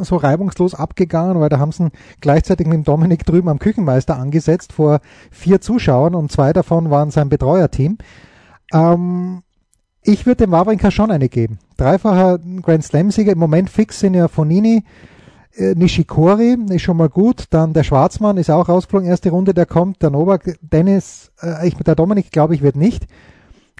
so 0.00 0.16
reibungslos 0.16 0.74
abgegangen, 0.74 1.40
weil 1.40 1.48
da 1.48 1.58
haben 1.58 1.72
sie 1.72 1.88
gleichzeitig 2.20 2.66
mit 2.66 2.74
dem 2.74 2.84
Dominik 2.84 3.24
drüben 3.24 3.48
am 3.48 3.58
Küchenmeister 3.58 4.16
angesetzt 4.16 4.72
vor 4.72 5.00
vier 5.30 5.60
Zuschauern 5.60 6.14
und 6.14 6.30
zwei 6.30 6.52
davon 6.52 6.90
waren 6.90 7.10
sein 7.10 7.28
Betreuerteam. 7.28 7.98
Ähm, 8.72 9.42
ich 10.08 10.24
würde 10.24 10.46
dem 10.46 10.52
Wawrinka 10.52 10.90
schon 10.90 11.10
eine 11.10 11.28
geben. 11.28 11.58
Dreifacher 11.76 12.38
Grand 12.62 12.82
Slam-Sieger. 12.82 13.32
Im 13.32 13.38
Moment 13.38 13.68
fix 13.68 14.00
sind 14.00 14.14
ja 14.14 14.28
Fonini, 14.28 14.84
äh, 15.54 15.74
Nishikori 15.74 16.56
ist 16.70 16.82
schon 16.82 16.96
mal 16.96 17.10
gut. 17.10 17.44
Dann 17.50 17.74
der 17.74 17.82
Schwarzmann 17.82 18.38
ist 18.38 18.50
auch 18.50 18.68
rausgeflogen. 18.68 19.08
Erste 19.08 19.30
Runde, 19.30 19.52
der 19.52 19.66
kommt. 19.66 20.02
Der 20.02 20.10
Novak, 20.10 20.58
Dennis, 20.62 21.30
äh, 21.42 21.68
ich, 21.68 21.74
der 21.74 21.94
Dominik 21.94 22.30
glaube 22.30 22.54
ich 22.54 22.62
wird 22.62 22.76
nicht 22.76 23.06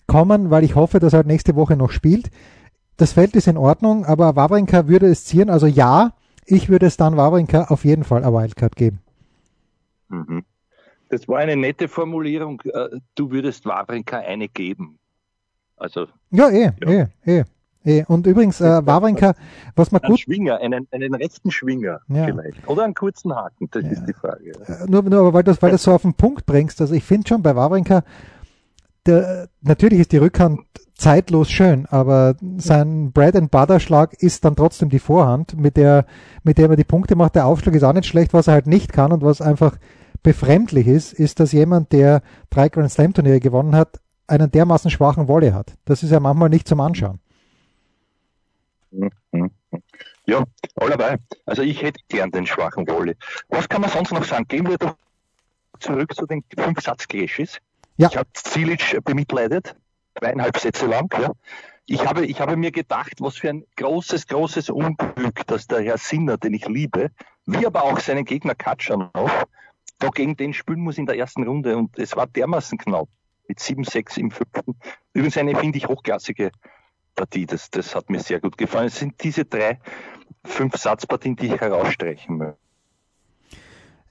kommen, 0.06 0.50
weil 0.50 0.64
ich 0.64 0.74
hoffe, 0.74 0.98
dass 0.98 1.12
er 1.12 1.24
nächste 1.24 1.54
Woche 1.54 1.76
noch 1.76 1.90
spielt. 1.90 2.30
Das 2.96 3.12
Feld 3.12 3.34
ist 3.36 3.46
in 3.46 3.56
Ordnung, 3.56 4.04
aber 4.04 4.36
Wawrinka 4.36 4.88
würde 4.88 5.06
es 5.06 5.24
ziehen. 5.24 5.48
Also 5.48 5.66
ja, 5.66 6.12
ich 6.44 6.68
würde 6.68 6.86
es 6.86 6.96
dann 6.96 7.16
Wawrinka 7.16 7.66
auf 7.68 7.84
jeden 7.84 8.04
Fall 8.04 8.24
eine 8.24 8.34
Wildcard 8.34 8.76
geben. 8.76 9.00
Mhm. 10.08 10.44
Das 11.08 11.26
war 11.26 11.38
eine 11.38 11.56
nette 11.56 11.88
Formulierung. 11.88 12.60
Äh, 12.64 12.98
du 13.14 13.30
würdest 13.30 13.64
Wawrinka 13.64 14.18
eine 14.18 14.48
geben. 14.48 14.98
Also. 15.78 16.06
Ja, 16.30 16.50
eh, 16.50 16.72
ja. 16.80 16.88
eh, 16.88 17.06
eh. 17.24 17.44
Eh, 17.84 18.04
und 18.06 18.26
übrigens, 18.26 18.60
äh, 18.60 18.84
Wawrinka, 18.84 19.34
was 19.74 19.92
man 19.92 20.02
gut. 20.02 20.10
Ein 20.10 20.18
Schwinger, 20.18 20.58
einen, 20.58 20.86
einen 20.90 21.14
rechten 21.14 21.50
Schwinger 21.50 22.00
ja. 22.08 22.24
vielleicht. 22.26 22.68
Oder 22.68 22.84
einen 22.84 22.94
kurzen 22.94 23.34
Haken, 23.34 23.68
das 23.70 23.84
ja. 23.84 23.90
ist 23.90 24.04
die 24.06 24.12
Frage. 24.12 24.52
Äh, 24.66 24.90
nur, 24.90 25.02
nur 25.04 25.32
weil, 25.32 25.42
das, 25.42 25.62
weil 25.62 25.70
du 25.70 25.74
das 25.74 25.84
so 25.84 25.92
auf 25.92 26.02
den 26.02 26.12
Punkt 26.14 26.44
bringst, 26.44 26.80
also 26.80 26.92
ich 26.92 27.04
finde 27.04 27.28
schon 27.28 27.42
bei 27.42 27.56
Wawrinka, 27.56 28.02
der, 29.06 29.48
natürlich 29.62 30.00
ist 30.00 30.12
die 30.12 30.18
Rückhand 30.18 30.60
zeitlos 30.96 31.50
schön, 31.50 31.86
aber 31.86 32.34
sein 32.58 33.12
Bread 33.12 33.36
and 33.36 33.50
Butter 33.50 33.80
Schlag 33.80 34.20
ist 34.20 34.44
dann 34.44 34.56
trotzdem 34.56 34.90
die 34.90 34.98
Vorhand, 34.98 35.56
mit 35.56 35.76
der, 35.76 36.04
mit 36.42 36.58
der 36.58 36.68
man 36.68 36.76
die 36.76 36.84
Punkte 36.84 37.14
macht. 37.14 37.36
Der 37.36 37.46
Aufschlag 37.46 37.74
ist 37.74 37.84
auch 37.84 37.92
nicht 37.92 38.06
schlecht, 38.06 38.34
was 38.34 38.48
er 38.48 38.54
halt 38.54 38.66
nicht 38.66 38.92
kann 38.92 39.12
und 39.12 39.22
was 39.22 39.40
einfach 39.40 39.78
befremdlich 40.22 40.88
ist, 40.88 41.12
ist, 41.12 41.38
dass 41.40 41.52
jemand, 41.52 41.92
der 41.92 42.22
drei 42.50 42.68
Grand 42.68 42.90
Slam 42.90 43.14
Turniere 43.14 43.40
gewonnen 43.40 43.76
hat, 43.76 44.00
einen 44.28 44.50
dermaßen 44.50 44.90
schwachen 44.90 45.26
Wolle 45.26 45.54
hat. 45.54 45.76
Das 45.84 46.02
ist 46.02 46.10
ja 46.10 46.20
manchmal 46.20 46.50
nicht 46.50 46.68
zum 46.68 46.80
Anschauen. 46.80 47.18
Ja, 50.26 50.44
allerweil. 50.76 51.18
Also 51.46 51.62
ich 51.62 51.82
hätte 51.82 52.00
gern 52.08 52.30
den 52.30 52.46
schwachen 52.46 52.86
Wolle. 52.88 53.16
Was 53.48 53.68
kann 53.68 53.80
man 53.80 53.90
sonst 53.90 54.12
noch 54.12 54.24
sagen? 54.24 54.46
Gehen 54.46 54.68
wir 54.68 54.76
doch 54.76 54.94
zurück 55.80 56.14
zu 56.14 56.26
den 56.26 56.44
fünf 56.56 56.80
Satz-Clashes. 56.80 57.58
Ja. 57.96 58.08
Ich 58.10 58.16
habe 58.16 58.28
Zilic 58.34 59.02
bemitleidet, 59.04 59.74
zweieinhalb 60.18 60.58
Sätze 60.58 60.86
lang. 60.86 61.12
Ja. 61.20 61.32
Ich 61.86 62.06
habe, 62.06 62.26
ich 62.26 62.40
habe 62.40 62.56
mir 62.56 62.70
gedacht, 62.70 63.14
was 63.20 63.38
für 63.38 63.48
ein 63.48 63.64
großes, 63.76 64.26
großes 64.26 64.68
Unglück, 64.68 65.46
dass 65.46 65.66
der 65.66 65.80
Herr 65.80 65.96
Sinner, 65.96 66.36
den 66.36 66.52
ich 66.52 66.68
liebe, 66.68 67.10
wie 67.46 67.66
aber 67.66 67.84
auch 67.84 67.98
seinen 67.98 68.26
Gegner 68.26 68.54
Katschanov, 68.54 69.46
da 69.98 70.08
gegen 70.10 70.36
den 70.36 70.52
spielen 70.52 70.80
muss 70.80 70.98
in 70.98 71.06
der 71.06 71.16
ersten 71.16 71.44
Runde 71.44 71.76
und 71.76 71.98
es 71.98 72.14
war 72.14 72.26
dermaßen 72.26 72.76
knapp 72.76 73.08
mit 73.48 73.58
7-6 73.58 74.18
im 74.18 74.30
fünften. 74.30 74.76
Übrigens 75.12 75.36
eine, 75.36 75.56
finde 75.56 75.78
ich, 75.78 75.88
hochklassige 75.88 76.52
Partie. 77.14 77.46
Das, 77.46 77.70
das 77.70 77.94
hat 77.94 78.10
mir 78.10 78.20
sehr 78.20 78.40
gut 78.40 78.56
gefallen. 78.56 78.86
Es 78.86 78.98
sind 78.98 79.22
diese 79.22 79.44
drei 79.44 79.80
fünf 80.44 80.76
Satzpartien, 80.76 81.36
die 81.36 81.46
ich 81.46 81.60
herausstreichen 81.60 82.36
möchte. 82.36 82.58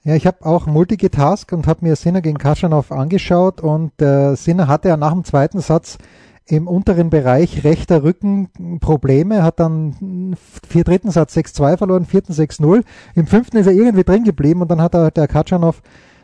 Ja, 0.04 0.14
ich 0.14 0.26
habe 0.26 0.46
auch 0.46 0.66
Multigetask 0.66 1.52
und 1.52 1.66
habe 1.66 1.84
mir 1.84 1.96
Sinner 1.96 2.22
gegen 2.22 2.38
Kaschanov 2.38 2.92
angeschaut 2.92 3.60
und 3.60 4.00
äh, 4.00 4.36
Sinner 4.36 4.68
hatte 4.68 4.88
ja 4.88 4.96
nach 4.96 5.12
dem 5.12 5.24
zweiten 5.24 5.60
Satz 5.60 5.98
im 6.46 6.66
unteren 6.66 7.10
Bereich 7.10 7.62
rechter 7.64 8.02
Rücken 8.02 8.78
Probleme, 8.80 9.42
hat 9.42 9.60
dann 9.60 10.34
vier 10.66 10.84
dritten 10.84 11.10
Satz 11.10 11.36
6-2 11.36 11.76
verloren, 11.76 12.06
vierten 12.06 12.32
6-0. 12.32 12.84
Im 13.14 13.26
fünften 13.26 13.58
ist 13.58 13.66
er 13.66 13.74
irgendwie 13.74 14.04
drin 14.04 14.24
geblieben 14.24 14.62
und 14.62 14.70
dann 14.70 14.80
hat 14.80 14.94
er, 14.94 15.10
der 15.10 15.28
Katschanov 15.28 15.82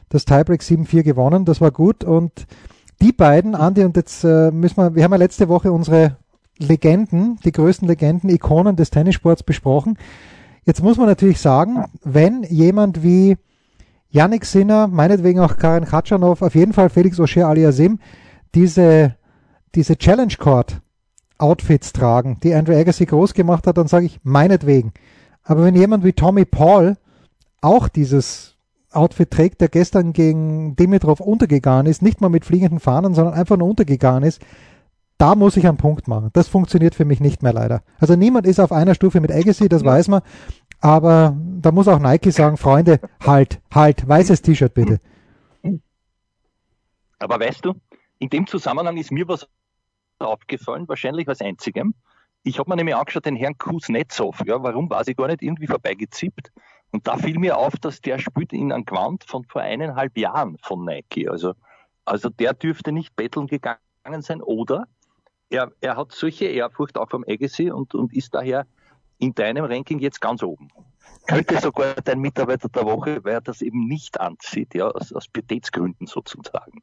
das 0.09 0.25
Tiebreak 0.25 0.63
7-4 0.63 1.03
gewonnen. 1.03 1.45
Das 1.45 1.61
war 1.61 1.71
gut 1.71 2.05
und 2.05 2.47
die 3.05 3.13
beiden, 3.13 3.55
Andi, 3.55 3.85
und 3.85 3.97
jetzt 3.97 4.25
äh, 4.25 4.51
müssen 4.51 4.79
wir, 4.79 4.95
wir 4.95 5.05
haben 5.05 5.13
ja 5.13 5.19
letzte 5.19 5.49
Woche 5.49 5.71
unsere 5.71 6.17
Legenden, 6.59 7.39
die 7.45 7.53
größten 7.53 7.87
Legenden, 7.87 8.31
Ikonen 8.31 8.77
des 8.77 8.91
Tennissports 8.91 9.43
besprochen. 9.43 9.99
Jetzt 10.65 10.83
muss 10.83 10.97
man 10.97 11.07
natürlich 11.07 11.39
sagen, 11.39 11.85
wenn 12.03 12.45
jemand 12.45 13.03
wie 13.03 13.37
Yannick 14.09 14.47
Sinner, 14.47 14.87
meinetwegen 14.89 15.41
auch 15.41 15.59
Karin 15.59 15.85
Katschanov, 15.85 16.41
auf 16.41 16.55
jeden 16.55 16.73
Fall 16.73 16.89
Felix 16.89 17.21
Auger 17.21 17.49
aliasim, 17.49 17.99
diese 18.55 19.17
diese 19.75 19.97
Challenge 19.99 20.35
Court 20.39 20.81
Outfits 21.37 21.93
tragen, 21.93 22.39
die 22.43 22.55
Andrew 22.55 22.75
Agassi 22.75 23.07
groß 23.07 23.35
gemacht 23.35 23.67
hat, 23.67 23.77
dann 23.77 23.89
sage 23.89 24.07
ich 24.07 24.21
meinetwegen. 24.23 24.93
Aber 25.43 25.65
wenn 25.65 25.75
jemand 25.75 26.05
wie 26.05 26.13
Tommy 26.13 26.45
Paul 26.45 26.97
auch 27.61 27.89
dieses 27.89 28.54
Outfit 28.95 29.31
trägt, 29.31 29.61
der 29.61 29.69
gestern 29.69 30.13
gegen 30.13 30.77
Dimitrov 30.77 31.21
untergegangen 31.21 31.87
ist, 31.87 32.03
nicht 32.03 32.21
mal 32.21 32.29
mit 32.29 32.45
fliegenden 32.45 32.81
Fahnen, 32.81 33.15
sondern 33.15 33.35
einfach 33.35 33.57
nur 33.57 33.69
untergegangen 33.69 34.23
ist, 34.23 34.41
da 35.19 35.35
muss 35.35 35.57
ich 35.57 35.67
einen 35.67 35.77
Punkt 35.77 36.09
machen. 36.09 36.31
Das 36.33 36.49
funktioniert 36.49 36.95
für 36.95 37.05
mich 37.05 37.21
nicht 37.21 37.43
mehr 37.43 37.53
leider. 37.53 37.83
Also 37.99 38.17
niemand 38.17 38.47
ist 38.47 38.61
auf 38.61 38.73
einer 38.73 38.95
Stufe 38.95 39.21
mit 39.21 39.31
Agassi, 39.31 39.69
das 39.69 39.85
weiß 39.85 40.09
man. 40.09 40.23
Aber 40.81 41.37
da 41.61 41.73
muss 41.73 41.89
auch 41.89 41.99
Nike 41.99 42.31
sagen, 42.31 42.57
Freunde, 42.57 43.01
halt, 43.25 43.61
halt, 43.73 44.07
weißes 44.07 44.43
T-Shirt 44.43 44.75
bitte. 44.75 45.01
Aber 47.19 47.41
weißt 47.41 47.65
du, 47.65 47.75
in 48.19 48.29
dem 48.29 48.47
Zusammenhang 48.47 48.97
ist 48.97 49.11
mir 49.11 49.27
was 49.29 49.49
aufgefallen, 50.19 50.89
wahrscheinlich 50.89 51.29
als 51.29 51.41
einzigem. 51.41 51.95
Ich 52.43 52.59
habe 52.59 52.69
mir 52.69 52.77
nämlich 52.77 52.95
angeschaut, 52.95 53.25
den 53.25 53.37
Herrn 53.37 53.57
Kuznetsov. 53.57 54.43
Ja, 54.45 54.63
warum 54.63 54.91
war 54.91 55.05
sie 55.05 55.15
gar 55.15 55.29
nicht 55.29 55.43
irgendwie 55.43 55.67
vorbeigezippt? 55.67 56.53
Und 56.95 57.09
da 57.09 57.17
fiel 57.17 57.41
mir 57.41 57.59
auf, 57.59 57.75
dass 57.81 58.01
der 58.01 58.21
spielt 58.21 58.53
in 58.53 58.71
einem 58.71 58.85
Quant 58.85 59.25
von 59.25 59.43
vor 59.43 59.63
eineinhalb 59.63 60.17
Jahren 60.17 60.59
von 60.63 60.85
Nike. 60.85 61.29
Also, 61.29 61.55
also 62.05 62.29
der 62.29 62.55
dürfte 62.55 62.93
nicht 62.93 63.17
betteln 63.17 63.49
gegangen 63.49 63.81
sein 64.21 64.41
oder 64.41 64.87
er, 65.51 65.73
er 65.81 65.97
hat 65.97 66.13
solche 66.13 66.45
Ehrfurcht 66.45 66.97
auch 66.97 67.11
vom 67.11 67.25
Agassi 67.27 67.69
und, 67.73 67.97
und 67.97 68.15
ist 68.15 68.33
daher 68.33 68.65
in 69.19 69.35
deinem 69.35 69.65
Ranking 69.65 69.99
jetzt 69.99 70.21
ganz 70.21 70.45
oben. 70.45 70.69
Könnte 71.27 71.59
sogar 71.59 71.97
dein 71.97 72.21
Mitarbeiter 72.21 72.69
der 72.69 72.85
Woche, 72.85 73.25
weil 73.25 73.35
er 73.35 73.41
das 73.41 73.61
eben 73.61 73.89
nicht 73.89 74.21
anzieht, 74.21 74.73
ja, 74.73 74.87
aus, 74.87 75.13
aus 75.13 75.27
Pietätsgründen 75.27 76.07
sozusagen. 76.07 76.81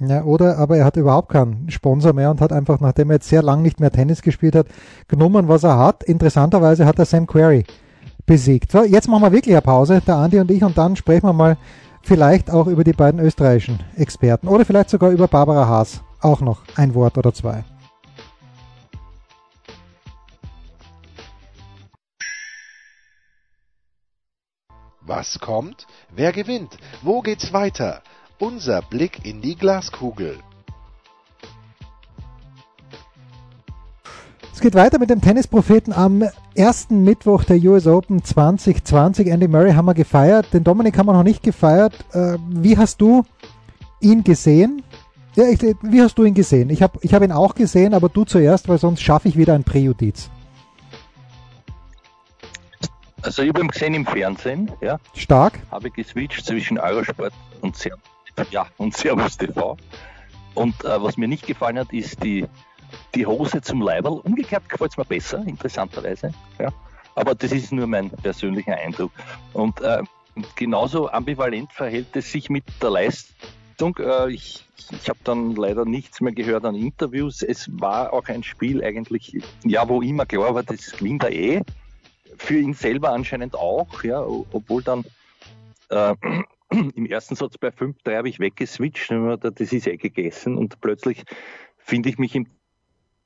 Ja, 0.00 0.24
oder 0.24 0.58
aber 0.58 0.78
er 0.78 0.86
hat 0.86 0.96
überhaupt 0.96 1.28
keinen 1.28 1.70
Sponsor 1.70 2.14
mehr 2.14 2.32
und 2.32 2.40
hat 2.40 2.52
einfach, 2.52 2.80
nachdem 2.80 3.10
er 3.10 3.16
jetzt 3.16 3.28
sehr 3.28 3.42
lang 3.42 3.62
nicht 3.62 3.78
mehr 3.78 3.92
Tennis 3.92 4.22
gespielt 4.22 4.56
hat, 4.56 4.66
genommen, 5.06 5.46
was 5.46 5.62
er 5.62 5.78
hat. 5.78 6.02
Interessanterweise 6.02 6.84
hat 6.84 6.98
er 6.98 7.04
Sam 7.04 7.28
Query 7.28 7.64
besiegt. 8.26 8.72
So, 8.72 8.84
jetzt 8.84 9.08
machen 9.08 9.22
wir 9.22 9.32
wirklich 9.32 9.54
eine 9.54 9.62
Pause, 9.62 10.02
der 10.06 10.16
Andi 10.16 10.40
und 10.40 10.50
ich, 10.50 10.62
und 10.62 10.76
dann 10.78 10.96
sprechen 10.96 11.26
wir 11.26 11.32
mal 11.32 11.56
vielleicht 12.02 12.50
auch 12.50 12.66
über 12.66 12.84
die 12.84 12.92
beiden 12.92 13.20
österreichischen 13.20 13.80
Experten 13.96 14.48
oder 14.48 14.64
vielleicht 14.64 14.90
sogar 14.90 15.10
über 15.10 15.28
Barbara 15.28 15.66
Haas. 15.66 16.02
Auch 16.20 16.40
noch 16.40 16.62
ein 16.76 16.94
Wort 16.94 17.18
oder 17.18 17.32
zwei. 17.34 17.64
Was 25.04 25.40
kommt? 25.40 25.86
Wer 26.14 26.32
gewinnt? 26.32 26.78
Wo 27.02 27.22
geht's 27.22 27.52
weiter? 27.52 28.02
Unser 28.38 28.82
Blick 28.82 29.24
in 29.26 29.40
die 29.42 29.56
Glaskugel. 29.56 30.38
Es 34.52 34.60
geht 34.60 34.74
weiter 34.74 34.98
mit 34.98 35.10
dem 35.10 35.20
Tennispropheten 35.20 35.92
am 35.92 36.22
ersten 36.54 37.04
Mittwoch 37.04 37.44
der 37.44 37.56
US 37.64 37.86
Open 37.86 38.22
2020. 38.22 39.28
Andy 39.28 39.48
Murray 39.48 39.72
haben 39.72 39.86
wir 39.86 39.94
gefeiert, 39.94 40.52
den 40.52 40.62
Dominik 40.62 40.98
haben 40.98 41.06
wir 41.06 41.14
noch 41.14 41.22
nicht 41.22 41.42
gefeiert. 41.42 41.94
Äh, 42.12 42.36
wie 42.50 42.76
hast 42.76 43.00
du 43.00 43.24
ihn 44.00 44.22
gesehen? 44.22 44.82
Ja, 45.34 45.44
ich, 45.44 45.60
wie 45.80 46.02
hast 46.02 46.16
du 46.18 46.24
ihn 46.24 46.34
gesehen? 46.34 46.68
Ich 46.68 46.82
habe 46.82 46.98
ich 47.00 47.14
hab 47.14 47.22
ihn 47.22 47.32
auch 47.32 47.54
gesehen, 47.54 47.94
aber 47.94 48.10
du 48.10 48.24
zuerst, 48.24 48.68
weil 48.68 48.78
sonst 48.78 49.00
schaffe 49.00 49.28
ich 49.28 49.38
wieder 49.38 49.54
ein 49.54 49.64
Präjudiz. 49.64 50.30
Also 53.22 53.42
ich 53.42 53.48
habe 53.48 53.60
ihn 53.60 53.68
gesehen 53.68 53.94
im 53.94 54.04
Fernsehen, 54.04 54.70
ja. 54.82 54.98
Stark. 55.14 55.58
Habe 55.70 55.90
geswitcht 55.90 56.44
zwischen 56.44 56.78
Eurosport 56.78 57.32
und 57.62 57.76
Servus 57.76 58.00
ja, 58.50 58.66
und 58.76 58.94
Servus 58.94 59.38
TV. 59.38 59.76
Und 60.54 60.84
äh, 60.84 61.02
was 61.02 61.16
mir 61.16 61.28
nicht 61.28 61.46
gefallen 61.46 61.78
hat, 61.78 61.92
ist 61.92 62.22
die, 62.22 62.44
die 63.14 63.26
Hose 63.26 63.60
zum 63.60 63.82
Leiberl. 63.82 64.20
Umgekehrt 64.24 64.68
gefällt 64.68 64.92
es 64.92 64.96
mir 64.96 65.04
besser, 65.04 65.42
interessanterweise. 65.46 66.32
Ja. 66.58 66.72
Aber 67.14 67.34
das 67.34 67.52
ist 67.52 67.72
nur 67.72 67.86
mein 67.86 68.10
persönlicher 68.10 68.76
Eindruck. 68.76 69.12
Und 69.52 69.80
äh, 69.80 70.02
genauso 70.56 71.10
ambivalent 71.10 71.72
verhält 71.72 72.14
es 72.16 72.32
sich 72.32 72.48
mit 72.48 72.64
der 72.80 72.90
Leistung. 72.90 73.96
Äh, 73.98 74.32
ich 74.32 74.64
ich 74.90 75.08
habe 75.08 75.18
dann 75.24 75.54
leider 75.54 75.84
nichts 75.84 76.20
mehr 76.20 76.32
gehört 76.32 76.64
an 76.64 76.74
Interviews. 76.74 77.42
Es 77.42 77.68
war 77.80 78.12
auch 78.12 78.26
ein 78.28 78.42
Spiel 78.42 78.82
eigentlich, 78.82 79.38
ja, 79.64 79.88
wo 79.88 80.02
immer 80.02 80.26
klar 80.26 80.54
war, 80.54 80.62
das 80.62 80.92
gewinnt 80.92 81.24
er 81.24 81.32
eh. 81.32 81.62
Für 82.36 82.58
ihn 82.58 82.74
selber 82.74 83.10
anscheinend 83.10 83.54
auch, 83.54 84.02
ja, 84.02 84.20
obwohl 84.20 84.82
dann 84.82 85.04
äh, 85.90 86.14
im 86.94 87.06
ersten 87.06 87.36
Satz 87.36 87.58
bei 87.58 87.68
5-3 87.68 88.16
habe 88.16 88.28
ich 88.28 88.40
weggeswitcht, 88.40 89.10
das 89.10 89.72
ist 89.72 89.86
eh 89.86 89.96
gegessen 89.96 90.56
und 90.56 90.80
plötzlich 90.80 91.24
finde 91.78 92.08
ich 92.08 92.18
mich 92.18 92.34
im 92.34 92.46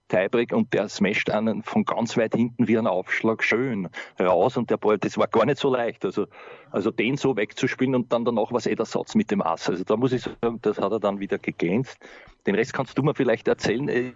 Tiebreak 0.09 0.53
und 0.53 0.73
der 0.73 0.89
smasht 0.89 1.31
einen 1.31 1.63
von 1.63 1.85
ganz 1.85 2.17
weit 2.17 2.35
hinten 2.35 2.69
wie 2.69 2.79
ein 2.79 2.87
Aufschlag 2.87 3.43
schön 3.43 3.89
raus 4.21 4.57
und 4.57 4.71
der 4.71 4.77
Ball, 4.77 4.99
das 4.99 5.19
war 5.19 5.27
gar 5.27 5.47
nicht 5.47 5.59
so 5.59 5.71
leicht. 5.71 6.05
Also, 6.05 6.27
also 6.71 6.91
den 6.91 7.17
so 7.17 7.37
wegzuspielen 7.37 7.95
und 7.95 8.13
dann 8.13 8.25
danach 8.25 8.51
war 8.51 8.59
es 8.59 8.67
eh 8.67 8.75
der 8.75 8.87
Satz 8.87 9.15
mit 9.15 9.31
dem 9.31 9.43
Ass. 9.43 9.69
Also 9.69 9.85
da 9.85 9.97
muss 9.97 10.13
ich 10.13 10.23
sagen, 10.23 10.59
das 10.63 10.79
hat 10.79 10.93
er 10.93 11.01
dann 11.01 11.21
wieder 11.21 11.39
gegänzt. 11.39 11.99
Den 12.47 12.55
Rest 12.55 12.73
kannst 12.73 12.97
du 12.97 13.03
mir 13.03 13.15
vielleicht 13.15 13.49
erzählen. 13.49 13.89
Äh, 13.89 14.13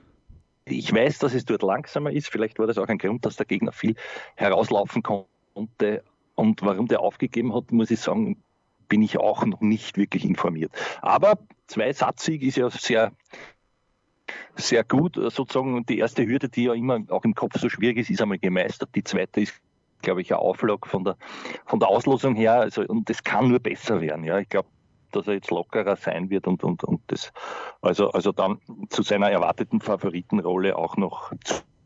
ich 0.66 0.92
weiß, 0.92 1.18
dass 1.18 1.34
es 1.34 1.44
dort 1.44 1.62
langsamer 1.62 2.12
ist. 2.12 2.28
Vielleicht 2.28 2.58
war 2.58 2.66
das 2.66 2.78
auch 2.78 2.88
ein 2.88 2.98
Grund, 2.98 3.24
dass 3.26 3.36
der 3.36 3.46
Gegner 3.46 3.72
viel 3.72 3.96
herauslaufen 4.36 5.02
konnte. 5.02 6.04
Und 6.34 6.62
warum 6.62 6.86
der 6.86 7.00
aufgegeben 7.00 7.54
hat, 7.54 7.72
muss 7.72 7.90
ich 7.90 8.00
sagen, 8.00 8.42
bin 8.88 9.02
ich 9.02 9.18
auch 9.18 9.44
noch 9.44 9.60
nicht 9.60 9.96
wirklich 9.96 10.24
informiert. 10.24 10.72
Aber 11.00 11.38
zwei 11.66 11.92
Satzsieg 11.92 12.42
ist 12.42 12.56
ja 12.56 12.70
sehr, 12.70 13.12
sehr 14.56 14.84
gut. 14.84 15.14
Sozusagen 15.14 15.84
die 15.86 15.98
erste 15.98 16.26
Hürde, 16.26 16.48
die 16.48 16.64
ja 16.64 16.74
immer 16.74 17.00
auch 17.08 17.24
im 17.24 17.34
Kopf 17.34 17.58
so 17.58 17.68
schwierig 17.68 17.98
ist, 17.98 18.10
ist 18.10 18.22
einmal 18.22 18.38
gemeistert. 18.38 18.90
Die 18.94 19.04
zweite 19.04 19.40
ist, 19.40 19.54
glaube 20.02 20.22
ich, 20.22 20.32
ein 20.32 20.38
Auflag 20.38 20.86
von 20.86 21.04
der, 21.04 21.16
von 21.66 21.80
der 21.80 21.88
Auslosung 21.88 22.34
her. 22.34 22.54
Also, 22.54 22.82
und 22.82 23.08
das 23.08 23.22
kann 23.22 23.48
nur 23.48 23.60
besser 23.60 24.00
werden. 24.00 24.24
Ja, 24.24 24.38
ich 24.38 24.48
glaube, 24.48 24.68
dass 25.12 25.26
er 25.26 25.34
jetzt 25.34 25.50
lockerer 25.50 25.96
sein 25.96 26.30
wird 26.30 26.46
und, 26.46 26.62
und, 26.64 26.84
und 26.84 27.00
das, 27.08 27.32
also, 27.82 28.10
also 28.10 28.32
dann 28.32 28.58
zu 28.88 29.02
seiner 29.02 29.30
erwarteten 29.30 29.80
Favoritenrolle 29.80 30.76
auch 30.76 30.96
noch 30.96 31.32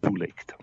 zulegt. 0.03 0.55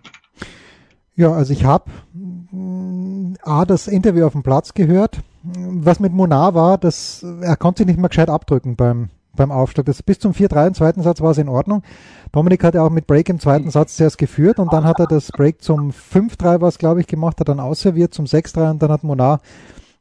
Ja, 1.16 1.32
also 1.32 1.54
ich 1.54 1.66
habe 1.66 1.92
mm, 2.14 3.36
A, 3.44 3.66
das 3.66 3.88
Interview 3.88 4.26
auf 4.26 4.32
dem 4.34 4.44
Platz 4.44 4.74
gehört. 4.74 5.20
Was 5.44 6.00
mit 6.00 6.14
Monar 6.14 6.54
war, 6.54 6.78
dass 6.78 7.24
er 7.24 7.56
konnte 7.58 7.80
sich 7.80 7.88
nicht 7.88 8.00
mehr 8.00 8.10
gescheit 8.10 8.30
abdrücken 8.30 8.76
beim, 8.76 9.10
beim 9.36 9.52
Aufschlag. 9.52 9.86
Das, 9.86 10.04
bis 10.04 10.20
zum 10.20 10.34
4-3 10.34 10.68
im 10.68 10.74
zweiten 10.74 11.02
Satz 11.02 11.22
war 11.22 11.32
es 11.32 11.38
in 11.38 11.50
Ordnung. 11.50 11.84
Dominik 12.32 12.64
hat 12.64 12.76
ja 12.76 12.84
auch 12.84 12.90
mit 12.90 13.08
Break 13.08 13.30
im 13.30 13.40
zweiten 13.40 13.70
Satz 13.70 13.96
zuerst 13.96 14.18
geführt 14.18 14.60
und 14.60 14.72
dann 14.74 14.84
hat 14.84 15.00
er 15.00 15.08
das 15.08 15.32
Break 15.32 15.62
zum 15.62 15.92
5-3 15.92 16.62
was 16.62 16.78
glaube 16.78 17.02
ich 17.02 17.08
gemacht, 17.08 17.40
hat 17.40 17.50
dann 17.50 17.60
ausserviert 17.60 18.14
zum 18.14 18.26
6-3 18.26 18.72
und 18.72 18.82
dann 18.82 18.92
hat 18.92 19.04
Monar 19.04 19.42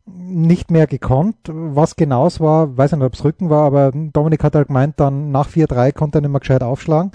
nicht 0.07 0.71
mehr 0.71 0.87
gekonnt. 0.87 1.37
Was 1.47 1.97
genau 1.97 2.27
es 2.27 2.40
war, 2.40 2.77
weiß 2.77 2.93
nicht, 2.93 3.03
ob 3.03 3.14
es 3.14 3.25
Rücken 3.25 3.51
war, 3.51 3.64
aber 3.64 3.93
Dominik 3.93 4.43
hat 4.43 4.55
halt 4.55 4.69
gemeint, 4.69 4.99
dann 4.99 5.31
nach 5.31 5.49
4-3 5.49 5.93
konnte 5.93 6.19
er 6.19 6.23
nicht 6.23 6.31
mehr 6.31 6.40
gescheit 6.40 6.62
aufschlagen. 6.62 7.12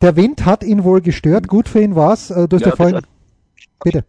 Der 0.00 0.16
Wind 0.16 0.44
hat 0.44 0.64
ihn 0.64 0.82
wohl 0.82 1.00
gestört. 1.00 1.46
Gut 1.46 1.68
für 1.68 1.80
ihn 1.80 1.94
war 1.94 2.12
es. 2.12 2.30
Äh, 2.30 2.48
du 2.48 2.56
hast 2.56 2.62
ja, 2.62 2.70
ja 2.70 2.76
vorhin. 2.76 3.00
Bitte. 3.84 4.04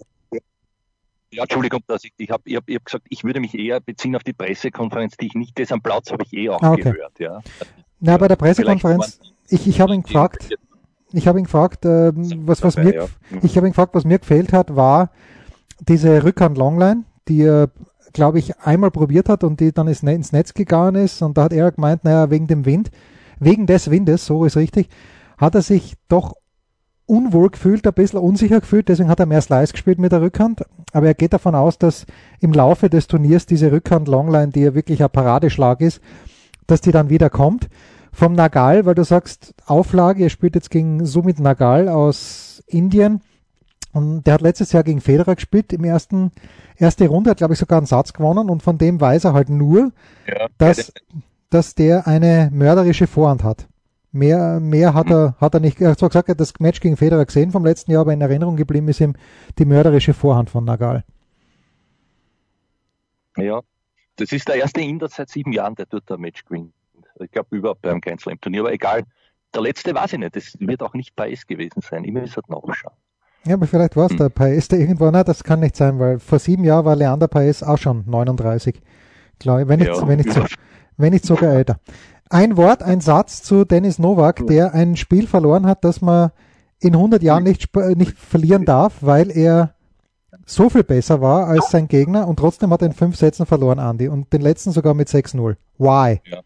Ja, 1.34 1.43
Entschuldigung, 1.43 1.82
dass 1.88 2.04
ich, 2.04 2.13
ich 2.17 2.30
habe 2.30 2.43
ich 2.46 2.56
hab, 2.56 2.69
ich 2.69 2.76
hab 2.76 2.86
gesagt, 2.86 3.06
ich 3.10 3.24
würde 3.24 3.39
mich 3.39 3.58
eher 3.58 3.80
beziehen 3.80 4.15
auf 4.15 4.24
die 4.24 4.34
Pressekonferenz, 4.34 5.17
die 5.17 5.28
ich 5.28 5.34
nicht, 5.34 5.58
das 5.60 5.72
am 5.72 5.82
Platz 5.82 6.12
habe 6.12 6.24
ich 6.24 6.34
eh 6.34 6.50
auch 6.50 6.62
ah, 6.62 6.74
okay. 6.74 6.91
gehört. 6.91 7.19
Ja. 7.19 7.41
Na, 8.00 8.17
bei 8.17 8.28
der 8.28 8.36
Pressekonferenz, 8.36 9.19
ich, 9.50 9.67
ich 9.67 9.82
habe 9.82 9.93
ihn 9.93 10.04
gefragt, 10.04 10.50
ich 11.12 11.28
habe 11.28 11.39
ihn 11.39 11.46
gefragt, 11.46 11.86
äh, 11.86 12.12
was, 12.13 12.63
was 12.63 12.78
mir, 12.78 13.10
ich 13.41 13.58
habe 13.58 13.67
ihn 13.67 13.72
gefragt, 13.72 13.96
was 13.96 14.06
mir 14.06 14.19
gefehlt 14.19 14.54
hat, 14.54 14.76
war 14.76 15.12
diese 15.80 16.24
Rückhand 16.24 16.58
Longline, 16.58 17.04
die 17.28 17.43
er 17.43 17.69
glaube 18.13 18.39
ich, 18.39 18.58
einmal 18.60 18.91
probiert 18.91 19.28
hat 19.28 19.43
und 19.43 19.60
die 19.60 19.74
dann 19.74 19.88
ins 19.88 20.04
Netz 20.04 20.54
gegangen 20.54 21.04
ist 21.04 21.22
und 21.22 21.38
da 21.38 21.43
hat 21.43 21.54
er 21.54 21.72
gemeint, 21.72 22.04
naja, 22.04 22.30
wegen 22.30 22.48
dem 22.48 22.65
Wind, 22.65 22.91
wegen 23.39 23.65
des 23.65 23.89
Windes, 23.89 24.26
so 24.26 24.46
ist 24.46 24.56
richtig, 24.56 24.88
hat 25.38 25.56
er 25.56 25.62
sich 25.62 25.96
doch 26.08 26.36
unwohl 27.06 27.50
gefühlt, 27.50 27.86
ein 27.86 27.93
bisschen 27.93 28.19
unsicher 28.19 28.62
gefühlt, 28.62 28.88
deswegen 28.88 29.10
hat 29.10 29.19
er 29.19 29.26
mehr 29.26 29.41
Slice 29.41 29.74
gespielt 29.74 30.00
mit 30.00 30.12
der 30.12 30.22
Rückhand, 30.22 30.63
aber 30.93 31.08
er 31.08 31.13
geht 31.13 31.34
davon 31.34 31.56
aus, 31.56 31.77
dass 31.77 32.06
im 32.39 32.53
Laufe 32.53 32.89
des 32.89 33.08
Turniers 33.08 33.45
diese 33.45 33.71
Rückhand 33.71 34.08
Longline, 34.08 34.49
die 34.49 34.62
ja 34.62 34.75
wirklich 34.75 35.03
ein 35.03 35.10
Paradeschlag 35.10 35.82
ist, 35.82 36.01
dass 36.67 36.82
die 36.82 36.91
dann 36.91 37.10
wieder 37.10 37.29
kommt. 37.29 37.67
Vom 38.12 38.34
Nagal, 38.34 38.86
weil 38.86 38.93
du 38.93 39.03
sagst, 39.03 39.56
Auflage, 39.65 40.23
er 40.23 40.29
spielt 40.29 40.56
jetzt 40.56 40.69
gegen 40.69 41.06
Sumit 41.06 41.39
Nagal 41.39 41.89
aus 41.89 42.63
Indien 42.67 43.21
und 43.91 44.25
der 44.27 44.36
hat 44.36 44.41
letztes 44.41 44.71
Jahr 44.71 44.84
gegen 44.84 45.01
Federer 45.01 45.36
gespielt 45.36 45.73
im 45.73 45.84
ersten, 45.84 46.32
erste 46.77 47.08
Runde, 47.08 47.32
hat 47.32 47.38
glaube 47.38 47.53
ich 47.53 47.60
sogar 47.60 47.77
einen 47.77 47.88
Satz 47.88 48.13
gewonnen 48.13 48.49
und 48.49 48.62
von 48.62 48.77
dem 48.77 49.01
weiß 49.01 49.23
er 49.23 49.34
halt 49.34 49.49
nur, 49.49 49.91
ja, 50.27 50.47
dass, 50.60 50.93
dass 51.49 51.73
der 51.73 52.08
eine 52.08 52.49
mörderische 52.53 53.08
Vorhand 53.08 53.43
hat. 53.43 53.67
Mehr, 54.15 54.60
mehr 54.60 54.93
hat 54.93 55.10
er, 55.10 55.36
hat 55.41 55.56
er 55.56 55.60
nicht, 55.60 55.82
er 55.82 55.91
hat 55.91 55.99
zwar 55.99 56.10
gesagt, 56.10 56.30
er 56.30 56.34
hat 56.34 56.39
das 56.39 56.60
Match 56.60 56.80
gegen 56.80 56.97
Federer 56.97 57.26
gesehen 57.26 57.52
vom 57.52 57.65
letzten 57.65 57.91
Jahr, 57.91 58.02
aber 58.02 58.13
in 58.13 58.21
Erinnerung 58.21 58.56
geblieben 58.56 58.88
ist 58.88 59.02
ihm 59.02 59.15
die 59.58 59.65
mörderische 59.65 60.13
Vorhand 60.13 60.52
von 60.52 60.63
Nagal. 60.63 61.04
Ja, 63.36 63.62
das 64.17 64.32
ist 64.32 64.47
der 64.47 64.56
erste 64.56 64.82
Inder 64.82 65.10
seit 65.10 65.30
sieben 65.30 65.52
Jahren, 65.52 65.73
der 65.73 65.88
dort 65.88 66.12
ein 66.12 66.21
Match 66.21 66.45
gewinnt. 66.45 66.73
Ich 67.19 67.32
glaube 67.32 67.58
überhaupt 67.58 67.82
beim 67.82 67.99
Grand 68.02 68.21
Slam 68.21 68.39
Turnier, 68.39 68.62
aber 68.62 68.71
egal. 68.71 69.04
Der 69.56 69.63
letzte 69.63 69.95
weiß 69.95 70.13
ich 70.13 70.19
nicht, 70.19 70.36
das 70.36 70.56
wird 70.60 70.84
auch 70.84 70.93
nicht 70.93 71.15
Paes 71.15 71.47
gewesen 71.47 71.82
sein. 71.82 72.04
Immer 72.04 72.21
ist 72.21 72.38
er 72.38 72.43
nachschauen. 72.47 72.93
Ja, 73.45 73.56
aber 73.56 73.65
vielleicht 73.65 73.95
war 73.95 74.06
es 74.06 74.12
hm. 74.12 74.17
der 74.19 74.30
Paes, 74.30 74.67
der 74.67 74.80
irgendwo, 74.80 75.10
na, 75.10 75.23
das 75.23 75.43
kann 75.43 75.60
nicht 75.60 75.76
sein, 75.76 75.97
weil 75.97 76.19
vor 76.19 76.38
sieben 76.38 76.63
Jahren 76.63 76.86
war 76.86 76.95
Leander 76.95 77.28
Paes 77.28 77.63
auch 77.63 77.80
schon 77.80 78.04
39. 78.06 78.80
Glaube 79.39 79.63
ich, 79.63 79.67
wenn 79.67 79.80
nicht, 79.80 79.89
ja, 79.89 80.08
wenn 80.08 80.17
nicht, 80.17 80.32
so, 80.32 80.45
wenn 80.97 81.13
nicht 81.13 81.26
sogar 81.26 81.52
älter 81.52 81.80
ein 82.34 82.58
Wort, 82.58 82.82
ein 82.82 83.00
Satz 83.00 83.43
zu 83.43 83.63
Dennis 83.63 84.00
Novak, 84.00 84.48
der 84.48 84.74
ein 84.74 84.98
Spiel 84.98 85.28
verloren 85.28 85.67
hat, 85.67 85.84
das 85.84 86.02
man 86.02 86.32
in 86.80 86.96
100 86.96 87.22
Jahren 87.22 87.43
nicht, 87.43 87.74
nicht 87.96 88.17
verlieren 88.17 88.65
darf, 88.65 88.98
weil 89.02 89.30
er 89.30 89.76
so 90.46 90.67
viel 90.69 90.84
besser 90.84 91.22
war 91.22 91.48
als 91.48 91.69
sein 91.69 91.88
Gegner 91.88 92.28
und 92.28 92.38
trotzdem 92.38 92.72
hat 92.72 92.82
er 92.82 92.88
in 92.88 92.93
fünf 92.93 93.15
Sätzen 93.17 93.46
verloren, 93.46 93.78
Andy, 93.78 94.08
und 94.08 94.34
den 94.34 94.41
letzten 94.41 94.72
sogar 94.72 94.96
mit 94.96 95.10
6-0. 95.10 95.56
Why? 95.78 96.22
Ja, 96.26 96.41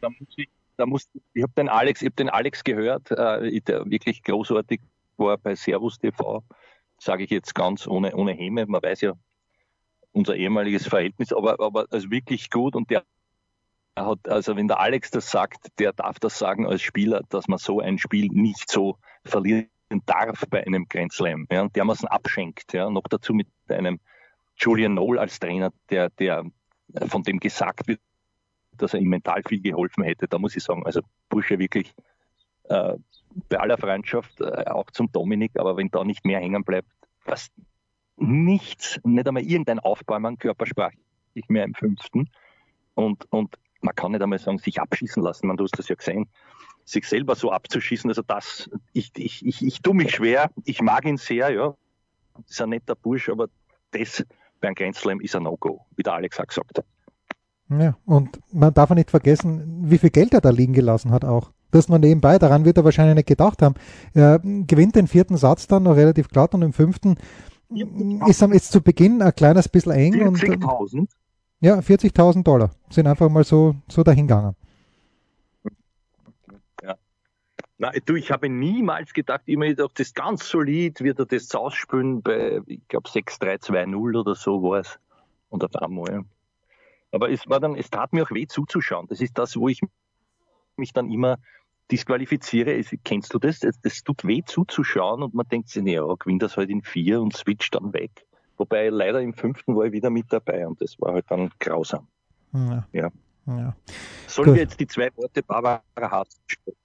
da 0.00 0.08
muss 0.08 0.28
ich, 0.36 0.48
da 0.78 0.86
muss, 0.86 1.08
ich 1.34 1.42
habe 1.42 1.52
den 1.54 1.68
Alex, 1.68 2.00
ich 2.00 2.06
habe 2.06 2.16
den 2.16 2.30
Alex 2.30 2.64
gehört, 2.64 3.10
äh, 3.10 3.60
der 3.60 3.88
wirklich 3.90 4.22
großartig 4.22 4.80
war 5.18 5.36
bei 5.36 5.54
Servus 5.54 5.98
TV, 5.98 6.42
sage 6.98 7.24
ich 7.24 7.30
jetzt 7.30 7.54
ganz 7.54 7.86
ohne, 7.86 8.16
ohne 8.16 8.32
Häme, 8.32 8.64
man 8.66 8.82
weiß 8.82 9.02
ja 9.02 9.12
unser 10.12 10.34
ehemaliges 10.34 10.88
Verhältnis, 10.88 11.30
aber, 11.34 11.60
aber 11.60 11.84
also 11.90 12.10
wirklich 12.10 12.50
gut 12.50 12.74
und 12.74 12.88
der 12.88 13.04
hat, 13.96 14.28
also 14.28 14.56
wenn 14.56 14.68
der 14.68 14.80
Alex 14.80 15.10
das 15.10 15.30
sagt, 15.30 15.78
der 15.78 15.92
darf 15.92 16.18
das 16.18 16.38
sagen 16.38 16.66
als 16.66 16.82
Spieler, 16.82 17.22
dass 17.30 17.48
man 17.48 17.58
so 17.58 17.80
ein 17.80 17.98
Spiel 17.98 18.28
nicht 18.28 18.70
so 18.70 18.98
verlieren 19.24 19.68
darf 20.04 20.44
bei 20.50 20.66
einem 20.66 20.86
Grand 20.88 21.12
Slam, 21.12 21.46
ja, 21.50 21.62
und 21.62 21.74
dermaßen 21.74 22.08
abschenkt, 22.08 22.72
ja, 22.72 22.90
noch 22.90 23.08
dazu 23.08 23.32
mit 23.32 23.48
einem 23.68 23.98
Julian 24.58 24.94
Noll 24.94 25.18
als 25.18 25.38
Trainer, 25.38 25.72
der, 25.90 26.10
der 26.10 26.44
von 27.08 27.22
dem 27.22 27.40
gesagt 27.40 27.88
wird, 27.88 28.00
dass 28.76 28.94
er 28.94 29.00
ihm 29.00 29.08
mental 29.08 29.42
viel 29.46 29.60
geholfen 29.60 30.04
hätte. 30.04 30.28
Da 30.28 30.38
muss 30.38 30.56
ich 30.56 30.62
sagen, 30.62 30.84
also 30.84 31.00
Bursche 31.28 31.58
wirklich 31.58 31.94
äh, 32.64 32.94
bei 33.48 33.58
aller 33.58 33.78
Freundschaft, 33.78 34.40
äh, 34.40 34.64
auch 34.66 34.90
zum 34.90 35.10
Dominik, 35.12 35.52
aber 35.58 35.76
wenn 35.76 35.90
da 35.90 36.04
nicht 36.04 36.24
mehr 36.24 36.40
hängen 36.40 36.64
bleibt, 36.64 36.88
was 37.24 37.50
nichts, 38.16 38.98
nicht 39.04 39.26
einmal 39.26 39.42
irgendein 39.42 39.78
Aufbäumen 39.78 40.38
körpersprachlich 40.38 41.48
mehr 41.48 41.64
im 41.64 41.74
fünften. 41.74 42.30
Und, 42.94 43.30
und 43.30 43.56
man 43.86 43.94
kann 43.94 44.12
nicht 44.12 44.22
einmal 44.22 44.38
sagen, 44.38 44.58
sich 44.58 44.80
abschießen 44.80 45.22
lassen, 45.22 45.46
man, 45.46 45.56
du 45.56 45.64
hast 45.64 45.78
das 45.78 45.88
ja 45.88 45.94
gesehen, 45.94 46.28
sich 46.84 47.08
selber 47.08 47.34
so 47.34 47.50
abzuschießen, 47.50 48.10
also 48.10 48.22
das, 48.22 48.68
ich, 48.92 49.12
ich, 49.16 49.46
ich, 49.46 49.64
ich 49.64 49.80
tue 49.80 49.94
mich 49.94 50.14
schwer, 50.14 50.50
ich 50.64 50.82
mag 50.82 51.06
ihn 51.06 51.16
sehr, 51.16 51.50
ja, 51.50 51.74
ist 52.48 52.60
ein 52.60 52.70
netter 52.70 52.94
Bursch, 52.94 53.28
aber 53.28 53.48
das 53.92 54.24
beim 54.60 54.74
Grand 54.74 54.96
Slam 54.96 55.20
ist 55.20 55.34
ein 55.34 55.44
No-Go, 55.44 55.80
wie 55.96 56.02
der 56.02 56.14
Alex 56.14 56.38
auch 56.38 56.46
gesagt 56.46 56.78
hat. 56.78 56.84
Ja, 57.68 57.96
und 58.04 58.38
man 58.52 58.74
darf 58.74 58.90
nicht 58.90 59.10
vergessen, 59.10 59.90
wie 59.90 59.98
viel 59.98 60.10
Geld 60.10 60.34
er 60.34 60.40
da 60.40 60.50
liegen 60.50 60.72
gelassen 60.72 61.10
hat 61.10 61.24
auch. 61.24 61.50
Das 61.72 61.88
nur 61.88 61.98
nebenbei, 61.98 62.38
daran 62.38 62.64
wird 62.64 62.76
er 62.76 62.84
wahrscheinlich 62.84 63.16
nicht 63.16 63.28
gedacht 63.28 63.60
haben. 63.60 63.74
Er 64.14 64.38
gewinnt 64.38 64.94
den 64.94 65.08
vierten 65.08 65.36
Satz 65.36 65.66
dann 65.66 65.82
noch 65.82 65.96
relativ 65.96 66.28
glatt 66.28 66.54
und 66.54 66.62
im 66.62 66.72
fünften 66.72 67.16
ist 68.28 68.40
jetzt 68.40 68.70
zu 68.70 68.80
Beginn 68.80 69.20
ein 69.20 69.34
kleines 69.34 69.68
bisschen 69.68 69.92
eng. 69.92 70.14
40.000? 70.14 71.08
Ja, 71.60 71.78
40.000 71.78 72.42
Dollar 72.42 72.70
sind 72.90 73.06
einfach 73.06 73.30
mal 73.30 73.44
so, 73.44 73.76
so 73.88 74.02
dahingegangen. 74.02 74.54
Ja. 76.82 76.96
Na, 77.78 77.92
du, 78.04 78.14
ich 78.14 78.30
habe 78.30 78.48
niemals 78.48 79.14
gedacht, 79.14 79.42
immer 79.46 79.72
doch 79.74 79.92
das 79.92 80.12
ganz 80.12 80.48
solid, 80.48 81.00
wird 81.00 81.18
er 81.18 81.26
das 81.26 81.54
ausspülen 81.54 82.22
bei, 82.22 82.60
ich 82.66 82.86
glaube, 82.88 83.08
6-3-2-0 83.08 84.20
oder 84.20 84.34
so 84.34 84.62
war 84.62 84.80
es. 84.80 84.98
Und 85.48 85.64
auf 85.64 85.74
einmal. 85.76 86.24
Aber 87.10 87.30
es 87.30 87.48
war 87.48 87.60
dann, 87.60 87.76
es 87.76 87.88
tat 87.88 88.12
mir 88.12 88.24
auch 88.24 88.30
weh 88.30 88.46
zuzuschauen. 88.46 89.06
Das 89.08 89.20
ist 89.20 89.38
das, 89.38 89.56
wo 89.56 89.68
ich 89.68 89.80
mich 90.76 90.92
dann 90.92 91.10
immer 91.10 91.38
disqualifiziere. 91.90 92.82
Kennst 93.04 93.32
du 93.32 93.38
das? 93.38 93.60
Das 93.60 94.02
tut 94.02 94.26
weh 94.26 94.42
zuzuschauen 94.44 95.22
und 95.22 95.32
man 95.32 95.48
denkt 95.48 95.70
sich, 95.70 95.84
ja, 95.86 96.02
gewinnt 96.18 96.42
das 96.42 96.56
halt 96.56 96.68
in 96.68 96.82
vier 96.82 97.22
und 97.22 97.34
switcht 97.34 97.74
dann 97.74 97.94
weg. 97.94 98.26
Wobei 98.56 98.88
leider 98.88 99.20
im 99.20 99.34
fünften 99.34 99.76
war 99.76 99.84
ich 99.84 99.92
wieder 99.92 100.10
mit 100.10 100.26
dabei 100.30 100.66
und 100.66 100.80
das 100.80 101.00
war 101.00 101.14
halt 101.14 101.26
dann 101.28 101.50
grausam. 101.58 102.06
Ja. 102.52 102.86
ja. 102.92 103.10
ja. 103.46 103.76
Sollen 104.26 104.46
Gut. 104.46 104.54
wir 104.54 104.62
jetzt 104.62 104.80
die 104.80 104.86
zwei 104.86 105.10
Worte 105.16 105.42
Barbara 105.42 105.82
Haas 105.98 106.40
stellen? 106.46 106.76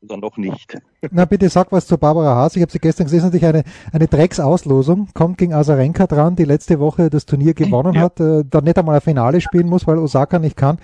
Oder 0.00 0.16
noch 0.16 0.36
nicht? 0.36 0.78
Na 1.10 1.24
bitte 1.24 1.48
sag 1.48 1.72
was 1.72 1.86
zu 1.86 1.98
Barbara 1.98 2.36
Haas. 2.36 2.54
Ich 2.54 2.62
habe 2.62 2.70
sie 2.70 2.78
gestern 2.78 3.04
gesehen, 3.04 3.22
natürlich 3.22 3.46
eine, 3.46 3.64
eine 3.92 4.06
Drecksauslosung. 4.06 5.08
Kommt 5.12 5.38
gegen 5.38 5.54
Azarenka 5.54 6.06
dran, 6.06 6.36
die 6.36 6.44
letzte 6.44 6.78
Woche 6.78 7.10
das 7.10 7.26
Turnier 7.26 7.54
gewonnen 7.54 7.94
ja. 7.94 8.02
hat, 8.02 8.20
äh, 8.20 8.44
dann 8.44 8.64
nicht 8.64 8.78
einmal 8.78 8.94
ein 8.94 9.00
Finale 9.00 9.40
spielen 9.40 9.66
muss, 9.66 9.86
weil 9.86 9.98
Osaka 9.98 10.38
nicht 10.38 10.56
kann. 10.56 10.78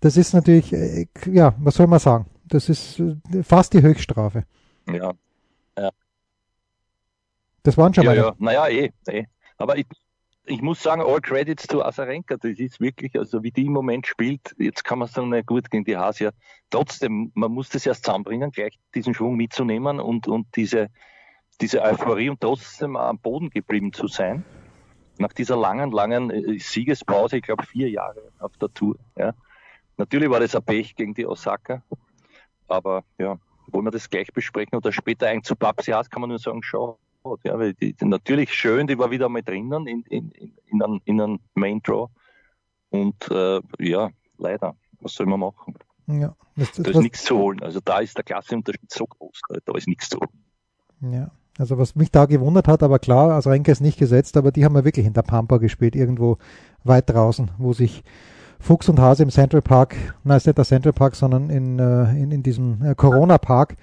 Das 0.00 0.16
ist 0.16 0.34
natürlich, 0.34 0.72
äh, 0.72 1.06
ja, 1.26 1.54
was 1.58 1.74
soll 1.74 1.88
man 1.88 1.98
sagen? 1.98 2.26
Das 2.46 2.68
ist 2.68 3.00
äh, 3.00 3.16
fast 3.42 3.72
die 3.72 3.82
Höchststrafe. 3.82 4.44
Ja. 4.88 5.12
ja. 5.76 5.90
Das 7.64 7.76
waren 7.76 7.92
schon 7.92 8.04
ja, 8.04 8.10
mal. 8.10 8.16
Ja, 8.16 8.32
naja, 8.38 8.68
eh, 8.68 8.92
eh. 9.08 9.24
Aber 9.60 9.76
ich, 9.76 9.86
ich 10.46 10.62
muss 10.62 10.82
sagen, 10.82 11.02
all 11.02 11.20
credits 11.20 11.66
zu 11.66 11.84
Asarenka. 11.84 12.38
Das 12.38 12.58
ist 12.58 12.80
wirklich, 12.80 13.14
also 13.18 13.42
wie 13.42 13.50
die 13.50 13.66
im 13.66 13.72
Moment 13.72 14.06
spielt, 14.06 14.54
jetzt 14.58 14.84
kann 14.84 14.98
man 14.98 15.08
sagen, 15.08 15.28
na 15.28 15.42
gut, 15.42 15.70
gegen 15.70 15.84
die 15.84 15.98
Hasia. 15.98 16.30
Trotzdem, 16.70 17.30
man 17.34 17.52
muss 17.52 17.68
das 17.68 17.84
erst 17.84 18.06
zusammenbringen, 18.06 18.52
gleich 18.52 18.78
diesen 18.94 19.12
Schwung 19.12 19.36
mitzunehmen 19.36 20.00
und, 20.00 20.28
und 20.28 20.46
diese, 20.56 20.88
diese 21.60 21.82
Euphorie 21.82 22.30
und 22.30 22.40
trotzdem 22.40 22.96
am 22.96 23.18
Boden 23.18 23.50
geblieben 23.50 23.92
zu 23.92 24.06
sein. 24.06 24.46
Nach 25.18 25.34
dieser 25.34 25.58
langen, 25.58 25.90
langen 25.90 26.30
äh, 26.30 26.58
Siegespause, 26.58 27.36
ich 27.36 27.42
glaube 27.42 27.66
vier 27.66 27.90
Jahre 27.90 28.32
auf 28.38 28.56
der 28.56 28.72
Tour. 28.72 28.96
Ja. 29.16 29.34
Natürlich 29.98 30.30
war 30.30 30.40
das 30.40 30.56
ein 30.56 30.62
Pech 30.62 30.96
gegen 30.96 31.12
die 31.12 31.26
Osaka, 31.26 31.82
aber 32.66 33.04
ja, 33.18 33.38
wollen 33.66 33.84
wir 33.84 33.90
das 33.90 34.08
gleich 34.08 34.32
besprechen 34.32 34.78
oder 34.78 34.90
später 34.90 35.26
ein 35.26 35.42
zu 35.42 35.54
Babsi 35.54 35.90
Haas, 35.90 36.08
kann 36.08 36.22
man 36.22 36.30
nur 36.30 36.38
sagen, 36.38 36.62
schau, 36.62 36.98
ja, 37.44 37.58
weil 37.58 37.74
die, 37.74 37.94
natürlich 38.00 38.52
schön, 38.54 38.86
die 38.86 38.98
war 38.98 39.10
wieder 39.10 39.28
mal 39.28 39.42
drinnen 39.42 39.86
in, 39.86 40.02
in, 40.08 40.30
in, 40.30 40.52
in, 40.66 40.82
einem, 40.82 41.00
in 41.04 41.20
einem 41.20 41.40
Main 41.54 41.80
Draw. 41.82 42.08
Und 42.90 43.30
äh, 43.30 43.60
ja, 43.78 44.10
leider, 44.38 44.74
was 45.00 45.14
soll 45.14 45.26
man 45.26 45.40
machen? 45.40 45.74
Ja, 46.06 46.34
das, 46.56 46.72
das, 46.72 46.84
da 46.84 46.90
ist 46.90 47.00
nichts 47.00 47.24
zu 47.24 47.36
holen. 47.38 47.62
Also 47.62 47.80
da 47.84 48.00
ist 48.00 48.16
der 48.16 48.24
Klasseunterschied 48.24 48.90
so 48.90 49.06
groß, 49.06 49.40
da 49.64 49.74
ist 49.76 49.86
nichts 49.86 50.08
zu 50.08 50.18
holen. 50.18 51.12
Ja, 51.12 51.30
also 51.58 51.78
was 51.78 51.94
mich 51.94 52.10
da 52.10 52.26
gewundert 52.26 52.68
hat, 52.68 52.82
aber 52.82 52.98
klar, 52.98 53.32
also 53.32 53.50
Renke 53.50 53.70
ist 53.70 53.80
nicht 53.80 53.98
gesetzt, 53.98 54.36
aber 54.36 54.50
die 54.50 54.64
haben 54.64 54.74
ja 54.74 54.84
wirklich 54.84 55.06
in 55.06 55.12
der 55.12 55.22
Pampa 55.22 55.58
gespielt, 55.58 55.94
irgendwo 55.94 56.38
weit 56.84 57.08
draußen, 57.08 57.50
wo 57.58 57.72
sich 57.72 58.02
Fuchs 58.58 58.88
und 58.88 58.98
Hase 58.98 59.22
im 59.22 59.30
Central 59.30 59.62
Park, 59.62 59.96
nein, 60.22 60.36
ist 60.36 60.46
nicht 60.46 60.58
der 60.58 60.64
Central 60.64 60.92
Park, 60.92 61.16
sondern 61.16 61.48
in, 61.48 61.78
äh, 61.78 62.10
in, 62.12 62.30
in 62.30 62.42
diesem 62.42 62.82
äh, 62.82 62.94
Corona 62.94 63.38
Park 63.38 63.76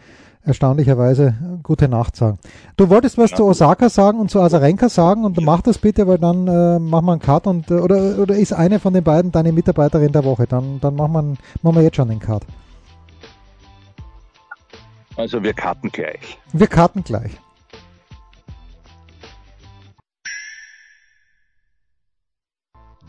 erstaunlicherweise 0.48 1.36
gute 1.62 1.88
Nacht 1.88 2.16
sagen. 2.16 2.40
Du 2.78 2.90
wolltest 2.90 3.18
was 3.18 3.32
ja. 3.32 3.38
zu 3.38 3.46
Osaka 3.46 3.90
sagen 3.90 4.20
und 4.20 4.32
zu 4.32 4.42
Azarenka 4.42 4.90
sagen 4.90 5.26
und 5.26 5.40
mach 5.42 5.62
das 5.62 5.78
bitte, 5.78 6.08
weil 6.08 6.18
dann 6.18 6.48
äh, 6.48 6.80
machen 6.80 7.06
wir 7.06 7.12
einen 7.12 7.22
Cut 7.22 7.46
und 7.48 7.70
äh, 7.70 7.76
oder, 7.76 8.18
oder 8.18 8.36
ist 8.36 8.54
eine 8.54 8.80
von 8.80 8.94
den 8.94 9.04
beiden 9.04 9.32
deine 9.32 9.52
Mitarbeiterin 9.52 10.12
der 10.12 10.24
Woche? 10.24 10.48
Dann, 10.48 10.80
dann 10.80 10.96
machen, 10.96 11.14
wir, 11.14 11.38
machen 11.62 11.76
wir 11.76 11.84
jetzt 11.84 11.98
schon 11.98 12.10
den 12.10 12.20
Cut. 12.20 12.44
Also 15.18 15.42
wir 15.44 15.54
karten 15.54 15.90
gleich. 15.90 16.38
Wir 16.54 16.68
karten 16.68 17.04
gleich. 17.04 17.32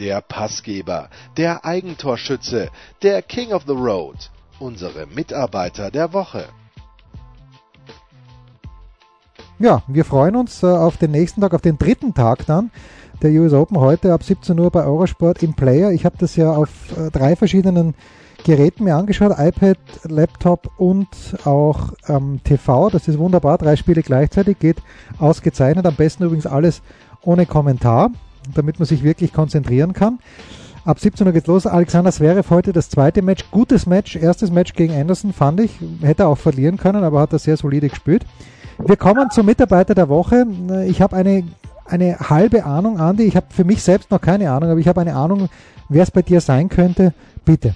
Der 0.00 0.20
Passgeber, 0.20 1.10
der 1.36 1.64
Eigentorschütze, 1.64 2.70
der 3.02 3.20
King 3.20 3.52
of 3.52 3.64
the 3.66 3.72
Road, 3.72 4.30
unsere 4.58 5.06
Mitarbeiter 5.06 5.90
der 5.90 6.12
Woche. 6.12 6.48
Ja, 9.58 9.82
wir 9.86 10.04
freuen 10.04 10.36
uns 10.36 10.62
äh, 10.62 10.66
auf 10.66 10.96
den 10.96 11.10
nächsten 11.10 11.40
Tag, 11.40 11.54
auf 11.54 11.62
den 11.62 11.78
dritten 11.78 12.14
Tag 12.14 12.46
dann 12.46 12.70
der 13.22 13.32
US 13.32 13.52
Open 13.52 13.80
heute 13.80 14.12
ab 14.12 14.22
17 14.22 14.58
Uhr 14.58 14.70
bei 14.70 14.84
Eurosport 14.84 15.42
im 15.42 15.54
Player. 15.54 15.90
Ich 15.90 16.04
habe 16.04 16.16
das 16.18 16.36
ja 16.36 16.52
auf 16.52 16.68
äh, 16.96 17.10
drei 17.10 17.34
verschiedenen 17.34 17.94
Geräten 18.44 18.84
mir 18.84 18.94
angeschaut, 18.94 19.32
iPad, 19.36 19.78
Laptop 20.04 20.70
und 20.76 21.08
auch 21.44 21.92
ähm, 22.06 22.40
TV. 22.44 22.90
Das 22.90 23.08
ist 23.08 23.18
wunderbar, 23.18 23.58
drei 23.58 23.74
Spiele 23.74 24.02
gleichzeitig, 24.02 24.60
geht 24.60 24.76
ausgezeichnet. 25.18 25.86
Am 25.86 25.96
besten 25.96 26.22
übrigens 26.22 26.46
alles 26.46 26.82
ohne 27.22 27.46
Kommentar, 27.46 28.10
damit 28.54 28.78
man 28.78 28.86
sich 28.86 29.02
wirklich 29.02 29.32
konzentrieren 29.32 29.92
kann. 29.92 30.20
Ab 30.84 31.00
17 31.00 31.26
Uhr 31.26 31.32
geht's 31.32 31.48
los. 31.48 31.66
Alexander 31.66 32.12
Zverev 32.12 32.48
heute 32.50 32.72
das 32.72 32.88
zweite 32.88 33.20
Match. 33.20 33.44
Gutes 33.50 33.86
Match. 33.86 34.14
Erstes 34.14 34.52
Match 34.52 34.72
gegen 34.74 34.94
Anderson 34.94 35.32
fand 35.32 35.60
ich. 35.60 35.72
Hätte 36.00 36.28
auch 36.28 36.38
verlieren 36.38 36.76
können, 36.76 37.02
aber 37.02 37.20
hat 37.20 37.32
er 37.32 37.40
sehr 37.40 37.56
solide 37.56 37.88
gespielt. 37.88 38.24
Wir 38.78 38.96
kommen 38.96 39.30
zum 39.30 39.46
Mitarbeiter 39.46 39.94
der 39.94 40.08
Woche. 40.08 40.46
Ich 40.86 41.02
habe 41.02 41.16
eine, 41.16 41.46
eine 41.84 42.18
halbe 42.18 42.64
Ahnung, 42.64 42.98
Andi. 43.00 43.24
Ich 43.24 43.36
habe 43.36 43.46
für 43.50 43.64
mich 43.64 43.82
selbst 43.82 44.10
noch 44.10 44.20
keine 44.20 44.50
Ahnung, 44.50 44.70
aber 44.70 44.80
ich 44.80 44.88
habe 44.88 45.00
eine 45.00 45.14
Ahnung, 45.14 45.48
wer 45.88 46.02
es 46.02 46.10
bei 46.10 46.22
dir 46.22 46.40
sein 46.40 46.68
könnte. 46.68 47.12
Bitte. 47.44 47.74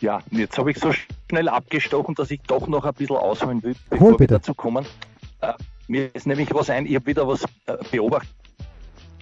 Ja, 0.00 0.20
jetzt 0.30 0.58
habe 0.58 0.70
ich 0.70 0.78
so 0.78 0.92
schnell 1.28 1.48
abgestochen, 1.48 2.14
dass 2.14 2.30
ich 2.30 2.42
doch 2.42 2.66
noch 2.66 2.84
ein 2.84 2.94
bisschen 2.94 3.16
ausholen 3.16 3.62
will, 3.62 3.74
bevor 3.88 4.08
Hol 4.08 4.16
bitte. 4.16 4.34
wir 4.34 4.38
dazu 4.38 4.52
kommen. 4.52 4.84
Äh, 5.40 5.54
mir 5.88 6.14
ist 6.14 6.26
nämlich 6.26 6.52
was 6.52 6.68
ein, 6.68 6.84
ich 6.84 6.94
habe 6.94 7.06
wieder 7.06 7.26
was 7.26 7.44
äh, 7.66 7.76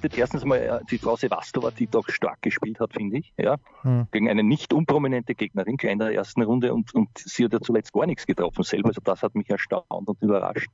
beobachtet. 0.02 0.18
Erstens 0.18 0.44
mal 0.44 0.58
äh, 0.58 0.80
die 0.90 0.98
Frau 0.98 1.16
Sevastova, 1.16 1.70
die 1.70 1.86
doch 1.86 2.08
stark 2.08 2.42
gespielt 2.42 2.80
hat, 2.80 2.92
finde 2.92 3.18
ich, 3.18 3.32
ja, 3.38 3.56
hm. 3.82 4.06
gegen 4.10 4.28
eine 4.28 4.42
nicht 4.42 4.72
unprominente 4.72 5.34
Gegnerin, 5.34 5.76
gleich 5.76 5.92
in 5.92 5.98
der 5.98 6.12
ersten 6.12 6.42
Runde 6.42 6.74
und, 6.74 6.94
und 6.94 7.08
sie 7.16 7.44
hat 7.44 7.52
ja 7.52 7.60
zuletzt 7.60 7.92
gar 7.92 8.06
nichts 8.06 8.26
getroffen 8.26 8.62
selber, 8.62 8.88
also 8.88 9.00
das 9.02 9.22
hat 9.22 9.34
mich 9.34 9.48
erstaunt 9.50 9.86
und 9.88 10.20
überrascht. 10.20 10.70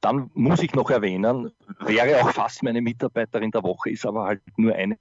Dann 0.00 0.30
muss 0.34 0.62
ich 0.62 0.74
noch 0.74 0.90
erwähnen, 0.90 1.52
wäre 1.80 2.22
auch 2.22 2.30
fast 2.30 2.62
meine 2.62 2.82
Mitarbeiterin 2.82 3.50
der 3.50 3.62
Woche, 3.62 3.90
ist 3.90 4.04
aber 4.04 4.24
halt 4.24 4.42
nur 4.56 4.74
eine 4.74 4.98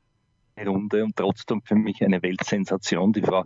Runde 0.65 1.03
und 1.03 1.15
trotzdem 1.15 1.61
für 1.63 1.75
mich 1.75 2.03
eine 2.03 2.21
Weltsensation, 2.21 3.11
die 3.11 3.21
Frau 3.21 3.43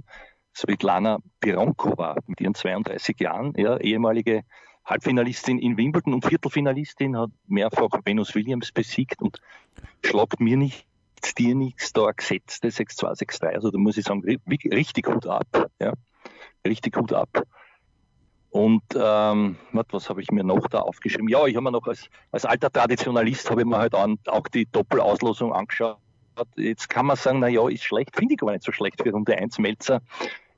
Svetlana 0.56 1.20
Pironkova 1.40 2.16
mit 2.28 2.42
ihren 2.42 2.54
32 2.54 3.20
Jahren, 3.20 3.54
ja, 3.58 3.78
ehemalige 3.78 4.44
Halbfinalistin 4.88 5.60
in 5.60 5.78
Wimbledon 5.78 6.14
und 6.14 6.26
Viertelfinalistin, 6.26 7.18
hat 7.18 7.30
mehrfach 7.46 7.90
Venus 8.06 8.34
Williams 8.36 8.72
besiegt 8.72 9.22
und 9.22 9.40
schlagt 10.04 10.40
mir 10.40 10.56
nichts, 10.56 11.36
dir 11.38 11.56
nichts, 11.56 11.92
da 11.92 12.12
gesetzte 12.12 12.70
6-2, 12.70 13.20
6-3. 13.20 13.46
Also 13.48 13.70
da 13.70 13.78
muss 13.78 13.98
ich 13.98 14.06
sagen, 14.06 14.24
richtig 14.48 15.06
gut 15.06 15.28
ab. 15.28 15.70
Ja. 15.80 15.94
Richtig 16.66 16.96
gut 16.96 17.12
ab. 17.12 17.44
Und 18.50 18.82
ähm, 18.96 19.58
was 19.74 20.10
habe 20.10 20.22
ich 20.22 20.32
mir 20.32 20.44
noch 20.44 20.68
da 20.68 20.80
aufgeschrieben? 20.80 21.28
Ja, 21.28 21.46
ich 21.46 21.56
habe 21.56 21.66
mir 21.66 21.72
noch 21.72 21.86
als, 21.86 22.10
als 22.32 22.46
alter 22.46 22.72
Traditionalist 22.72 23.52
habe 23.52 23.62
ich 23.62 23.68
mir 23.68 23.78
halt 23.78 23.94
auch 23.94 24.48
die 24.48 24.66
Doppelauslosung 24.66 25.54
angeschaut. 25.54 25.98
Jetzt 26.56 26.88
kann 26.90 27.08
man 27.08 27.18
sagen, 27.18 27.40
na 27.40 27.48
ja, 27.50 27.68
ist 27.68 27.84
schlecht, 27.84 28.16
finde 28.16 28.36
ich 28.36 28.42
aber 28.42 28.54
nicht 28.54 28.64
so 28.64 28.72
schlecht 28.72 29.02
für 29.02 29.12
Runde 29.12 29.38
1 29.38 29.60
Melzer. 29.60 30.02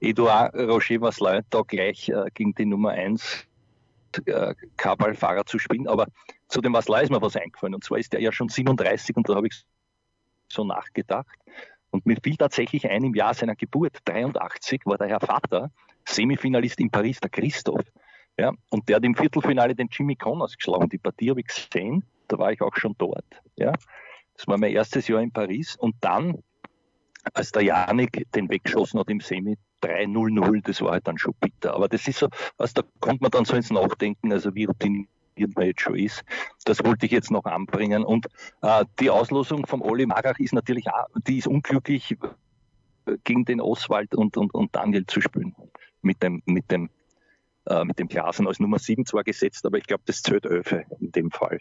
Eduard 0.02 0.54
Roger 0.54 1.02
Vasselin 1.02 1.42
da 1.50 1.62
gleich 1.62 2.10
äh, 2.10 2.26
gegen 2.34 2.54
die 2.56 2.66
Nummer 2.66 2.92
1 2.92 3.49
äh, 4.26 5.46
zu 5.46 5.60
spielen. 5.60 5.88
Aber 5.88 6.08
zu 6.48 6.62
dem 6.62 6.74
Vasselin 6.74 7.04
ist 7.04 7.10
mir 7.12 7.22
was 7.22 7.36
eingefallen. 7.36 7.76
Und 7.76 7.84
zwar 7.84 7.98
ist 7.98 8.14
der 8.14 8.22
ja 8.22 8.32
schon 8.32 8.50
37 8.50 9.16
und 9.16 9.30
da 9.30 9.36
habe 9.36 9.48
ich 9.48 9.64
so 10.48 10.64
nachgedacht. 10.64 11.38
Und 11.92 12.06
mir 12.06 12.18
fiel 12.24 12.38
tatsächlich 12.38 12.88
ein, 12.90 13.04
im 13.04 13.16
Jahr 13.16 13.34
seiner 13.34 13.56
Geburt, 13.56 13.98
83, 14.06 14.86
war 14.86 14.98
der 14.98 15.08
Herr 15.08 15.20
Vater 15.20 15.72
Semifinalist 16.08 16.80
in 16.80 16.90
Paris, 16.90 17.20
der 17.20 17.30
Christoph. 17.30 17.86
Ja, 18.38 18.54
und 18.70 18.88
der 18.88 18.98
hat 18.98 19.04
im 19.04 19.16
Viertelfinale 19.16 19.76
den 19.76 19.90
Jimmy 19.92 20.16
Connors 20.16 20.56
geschlagen. 20.56 20.88
Die 20.88 20.98
Partie 20.98 21.30
habe 21.30 21.42
ich 21.42 21.48
gesehen, 21.48 22.06
da 22.28 22.38
war 22.38 22.52
ich 22.52 22.62
auch 22.62 22.76
schon 22.76 22.96
dort. 22.98 23.26
Ja, 23.58 23.74
das 24.36 24.48
war 24.48 24.58
mein 24.58 24.72
erstes 24.72 25.08
Jahr 25.08 25.22
in 25.22 25.32
Paris. 25.32 25.76
Und 25.76 25.96
dann, 26.00 26.42
als 27.34 27.52
der 27.52 27.64
Janik 27.64 28.32
den 28.34 28.50
weggeschossen 28.50 29.00
hat 29.00 29.10
im 29.10 29.20
Semi, 29.20 29.58
3-0-0, 29.82 30.64
das 30.64 30.82
war 30.82 30.92
halt 30.92 31.08
dann 31.08 31.18
schon 31.18 31.34
bitter. 31.40 31.74
Aber 31.74 31.88
das 31.88 32.08
ist 32.08 32.20
so, 32.20 32.28
was 32.58 32.74
da 32.74 32.84
kommt 33.00 33.22
man 33.22 33.32
dann 33.32 33.46
so 33.46 33.56
ins 33.56 33.72
Nachdenken, 33.72 34.32
also 34.32 34.54
wie 34.56 34.66
routiniert 34.66 35.10
man 35.56 35.66
jetzt 35.66 35.82
schon 35.82 35.96
ist. 35.96 36.24
Das 36.66 36.84
wollte 36.84 37.06
ich 37.06 37.12
jetzt 37.12 37.32
noch 37.32 37.46
anbringen. 37.46 38.04
Und 38.04 38.28
äh, 38.62 38.86
die 39.00 39.10
Auslosung 39.10 39.66
vom 39.66 39.82
Oli 39.82 40.06
Marach 40.06 40.40
ist 40.40 40.54
natürlich 40.54 40.88
auch, 40.88 41.08
die 41.28 41.38
ist 41.38 41.48
unglücklich 41.48 42.18
äh, 43.06 43.18
gegen 43.24 43.46
den 43.46 43.62
Oswald 43.62 44.16
und, 44.16 44.38
und, 44.38 44.54
und 44.54 44.76
Daniel 44.76 45.06
zu 45.06 45.22
spielen. 45.22 45.56
Mit 46.02 46.24
dem, 46.24 46.42
mit 46.46 46.72
dem, 46.72 46.90
äh, 47.66 47.84
mit 47.84 48.00
dem 48.00 48.08
Klasen 48.08 48.48
als 48.48 48.60
Nummer 48.60 48.80
7 48.80 49.06
zwar 49.06 49.24
gesetzt, 49.24 49.66
aber 49.66 49.78
ich 49.78 49.86
glaube, 49.86 50.04
das 50.06 50.22
zählt 50.22 50.46
Öfe 50.46 50.86
in 51.00 51.12
dem 51.12 51.32
Fall. 51.32 51.60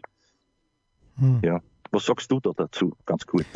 Hm. 1.18 1.40
Ja. 1.42 1.60
Was 1.90 2.04
sagst 2.04 2.30
du 2.30 2.38
da 2.40 2.50
dazu, 2.54 2.94
ganz 3.06 3.26
kurz? 3.26 3.46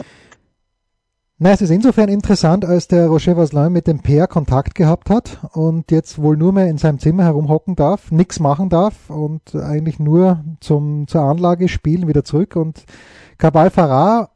Na, 1.44 1.50
es 1.50 1.61
ist 1.61 1.70
insofern 1.70 2.09
interessant, 2.09 2.64
als 2.64 2.87
der 2.87 3.09
Roger 3.09 3.37
Vasselin 3.37 3.72
mit 3.72 3.88
dem 3.88 3.98
Peer 3.98 4.28
Kontakt 4.28 4.76
gehabt 4.76 5.11
hat 5.11 5.40
und 5.55 5.90
jetzt 5.90 6.22
wohl 6.22 6.37
nur 6.37 6.52
mehr 6.52 6.68
in 6.68 6.78
seinem 6.78 7.00
Zimmer 7.00 7.24
herumhocken 7.24 7.74
darf, 7.74 8.12
nichts 8.12 8.38
machen 8.38 8.68
darf 8.68 9.11
und 9.11 9.52
eigentlich 9.57 9.98
nur 9.98 10.44
zum, 10.61 11.09
zur 11.09 11.22
Anlage 11.22 11.66
spielen, 11.66 12.07
wieder 12.07 12.22
zurück. 12.22 12.55
Und 12.55 12.85
Cabal 13.38 13.70
Farah 13.70 14.28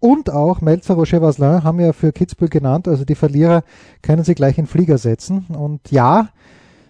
und 0.00 0.30
auch 0.30 0.62
Melzer 0.62 0.94
Roger 0.94 1.20
Vasselin 1.20 1.64
haben 1.64 1.80
ja 1.80 1.92
für 1.92 2.12
Kitzbühel 2.12 2.48
genannt, 2.48 2.88
also 2.88 3.04
die 3.04 3.14
Verlierer 3.14 3.62
können 4.00 4.24
sie 4.24 4.34
gleich 4.34 4.56
in 4.56 4.66
Flieger 4.66 4.96
setzen. 4.96 5.48
Und 5.50 5.90
ja, 5.90 6.30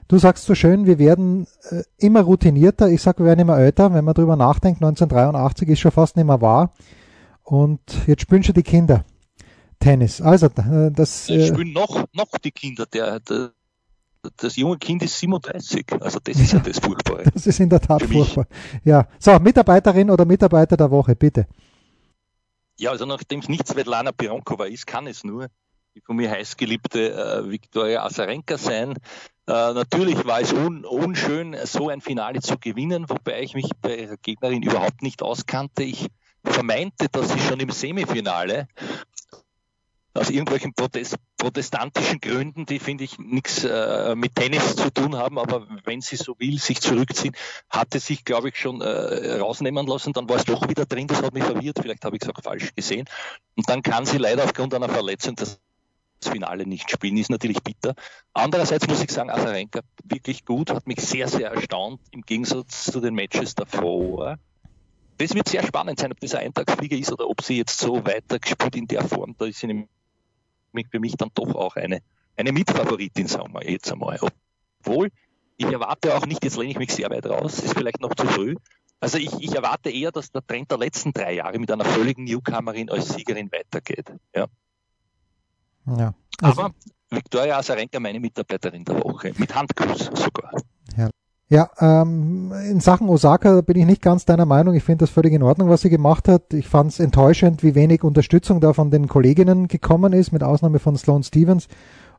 du 0.06 0.18
sagst 0.18 0.44
so 0.44 0.54
schön, 0.54 0.86
wir 0.86 1.00
werden 1.00 1.48
äh, 1.70 1.82
immer 1.96 2.20
routinierter. 2.20 2.90
Ich 2.90 3.02
sag, 3.02 3.18
wir 3.18 3.26
werden 3.26 3.40
immer 3.40 3.58
älter. 3.58 3.92
Wenn 3.92 4.04
man 4.04 4.14
drüber 4.14 4.36
nachdenkt, 4.36 4.84
1983 4.84 5.68
ist 5.68 5.80
schon 5.80 5.90
fast 5.90 6.14
nicht 6.14 6.26
mehr 6.26 6.40
wahr. 6.40 6.70
Und 7.42 7.80
jetzt 8.06 8.22
spielen 8.22 8.44
schon 8.44 8.54
die 8.54 8.62
Kinder. 8.62 9.04
Tennis. 9.78 10.20
Also 10.20 10.46
äh, 10.46 10.90
das. 10.90 11.28
Äh, 11.28 11.46
spielen 11.46 11.72
noch, 11.72 12.04
noch 12.12 12.30
die 12.42 12.50
Kinder. 12.50 12.86
Der, 12.86 13.20
der, 13.20 13.52
das 14.36 14.56
junge 14.56 14.78
Kind 14.78 15.02
ist 15.02 15.18
37. 15.18 15.86
Also 16.00 16.18
das 16.22 16.38
ist 16.38 16.52
ja 16.52 16.58
das 16.58 16.78
Furchtbare. 16.78 17.24
Das 17.34 17.46
ist 17.46 17.60
in 17.60 17.68
der 17.68 17.80
Tat 17.80 18.02
furchtbar. 18.02 18.46
Ja. 18.84 19.06
So, 19.18 19.38
Mitarbeiterin 19.38 20.10
oder 20.10 20.24
Mitarbeiter 20.24 20.76
der 20.76 20.90
Woche, 20.90 21.14
bitte. 21.14 21.46
Ja, 22.76 22.90
also 22.90 23.06
nachdem 23.06 23.40
es 23.40 23.48
nicht 23.48 23.66
Svetlana 23.66 24.12
Pironkova 24.12 24.66
ist, 24.66 24.86
kann 24.86 25.06
es 25.06 25.24
nur 25.24 25.48
die 25.98 26.00
von 26.00 26.16
mir 26.16 26.30
heißgeliebte 26.30 27.12
äh, 27.12 27.50
Viktoria 27.50 28.04
Azarenka 28.04 28.56
sein. 28.56 28.92
Äh, 29.46 29.72
natürlich 29.72 30.24
war 30.26 30.40
es 30.40 30.52
un, 30.52 30.84
unschön, 30.84 31.56
so 31.64 31.88
ein 31.88 32.00
Finale 32.00 32.40
zu 32.40 32.56
gewinnen, 32.58 33.08
wobei 33.08 33.42
ich 33.42 33.54
mich 33.54 33.70
bei 33.80 33.96
ihrer 33.96 34.16
Gegnerin 34.16 34.62
überhaupt 34.62 35.02
nicht 35.02 35.22
auskannte. 35.22 35.82
Ich 35.82 36.08
vermeinte, 36.44 37.08
dass 37.10 37.32
sie 37.32 37.40
schon 37.40 37.58
im 37.58 37.70
Semifinale 37.70 38.68
aus 40.14 40.30
irgendwelchen 40.30 40.74
Protest, 40.74 41.16
protestantischen 41.36 42.20
Gründen, 42.20 42.66
die 42.66 42.78
finde 42.78 43.04
ich 43.04 43.18
nichts 43.18 43.64
äh, 43.64 44.14
mit 44.14 44.34
Tennis 44.34 44.76
zu 44.76 44.90
tun 44.90 45.16
haben, 45.16 45.38
aber 45.38 45.66
wenn 45.84 46.00
sie 46.00 46.16
so 46.16 46.34
will, 46.38 46.58
sich 46.58 46.80
zurückziehen, 46.80 47.36
hatte 47.70 48.00
sich, 48.00 48.24
glaube 48.24 48.48
ich, 48.48 48.56
schon 48.56 48.80
äh, 48.80 49.38
rausnehmen 49.38 49.86
lassen, 49.86 50.12
dann 50.12 50.28
war 50.28 50.36
es 50.36 50.44
doch 50.44 50.68
wieder 50.68 50.86
drin, 50.86 51.06
das 51.06 51.22
hat 51.22 51.34
mich 51.34 51.44
verwirrt, 51.44 51.78
vielleicht 51.80 52.04
habe 52.04 52.16
ich 52.16 52.22
es 52.22 52.28
auch 52.28 52.42
falsch 52.42 52.74
gesehen. 52.74 53.06
Und 53.56 53.68
dann 53.68 53.82
kann 53.82 54.06
sie 54.06 54.18
leider 54.18 54.44
aufgrund 54.44 54.74
einer 54.74 54.88
Verletzung 54.88 55.36
das 55.36 55.60
Finale 56.22 56.66
nicht 56.66 56.90
spielen, 56.90 57.16
ist 57.16 57.30
natürlich 57.30 57.62
bitter. 57.62 57.94
Andererseits 58.32 58.88
muss 58.88 59.02
ich 59.02 59.10
sagen, 59.10 59.30
Azarenka 59.30 59.80
wirklich 60.04 60.44
gut, 60.44 60.70
hat 60.70 60.86
mich 60.86 61.00
sehr, 61.00 61.28
sehr 61.28 61.50
erstaunt 61.50 62.00
im 62.10 62.22
Gegensatz 62.22 62.84
zu 62.84 63.00
den 63.00 63.14
Matches 63.14 63.54
davor. 63.54 64.38
Das 65.18 65.34
wird 65.34 65.48
sehr 65.48 65.64
spannend 65.66 65.98
sein, 65.98 66.12
ob 66.12 66.20
das 66.20 66.34
ein 66.34 66.46
Eintagsflieger 66.46 66.96
ist 66.96 67.12
oder 67.12 67.28
ob 67.28 67.42
sie 67.42 67.58
jetzt 67.58 67.78
so 67.78 68.04
weiter 68.06 68.38
gespielt 68.38 68.76
in 68.76 68.86
der 68.86 69.06
Form. 69.06 69.34
Da 69.36 69.46
ist 69.46 69.58
sie 69.58 69.66
nämlich 69.66 69.88
für 70.90 71.00
mich 71.00 71.16
dann 71.16 71.30
doch 71.34 71.54
auch 71.56 71.74
eine, 71.74 72.00
eine 72.36 72.52
Mitfavoritin, 72.52 73.26
sagen 73.26 73.52
wir 73.52 73.68
jetzt 73.68 73.90
einmal. 73.90 74.18
Obwohl, 74.80 75.10
ich 75.56 75.66
erwarte 75.66 76.16
auch 76.16 76.24
nicht, 76.24 76.44
jetzt 76.44 76.56
lehne 76.56 76.70
ich 76.70 76.78
mich 76.78 76.92
sehr 76.92 77.10
weit 77.10 77.26
raus, 77.26 77.58
ist 77.58 77.74
vielleicht 77.74 78.00
noch 78.00 78.14
zu 78.14 78.26
früh. 78.26 78.54
Also 79.00 79.18
ich, 79.18 79.32
ich 79.40 79.54
erwarte 79.54 79.90
eher, 79.90 80.12
dass 80.12 80.30
der 80.30 80.46
Trend 80.46 80.70
der 80.70 80.78
letzten 80.78 81.12
drei 81.12 81.34
Jahre 81.34 81.58
mit 81.58 81.70
einer 81.70 81.84
völligen 81.84 82.24
Newcomerin 82.24 82.88
als 82.88 83.08
Siegerin 83.08 83.50
weitergeht. 83.50 84.12
Ja. 84.34 84.46
ja 85.86 86.14
also 86.40 86.62
Aber 86.62 86.74
Viktoria 87.10 87.58
Azarenka, 87.58 87.98
meine 87.98 88.20
Mitarbeiterin 88.20 88.84
der 88.84 89.02
Woche, 89.02 89.32
mit 89.36 89.54
Handkuss 89.54 90.10
sogar. 90.14 90.52
Ja. 91.48 91.70
Ähm, 91.80 92.52
in 92.70 92.80
Sachen 92.80 93.08
Osaka 93.08 93.62
bin 93.62 93.78
ich 93.78 93.86
nicht 93.86 94.02
ganz 94.02 94.26
deiner 94.26 94.44
Meinung. 94.44 94.74
Ich 94.74 94.84
finde 94.84 95.04
das 95.04 95.10
völlig 95.10 95.32
in 95.32 95.42
Ordnung, 95.42 95.68
was 95.68 95.80
sie 95.80 95.90
gemacht 95.90 96.28
hat. 96.28 96.52
Ich 96.52 96.68
fand 96.68 96.92
es 96.92 97.00
enttäuschend, 97.00 97.62
wie 97.62 97.74
wenig 97.74 98.04
Unterstützung 98.04 98.60
da 98.60 98.74
von 98.74 98.90
den 98.90 99.08
Kolleginnen 99.08 99.66
gekommen 99.66 100.12
ist, 100.12 100.30
mit 100.30 100.42
Ausnahme 100.42 100.78
von 100.78 100.96
Sloane 100.96 101.24
Stevens 101.24 101.68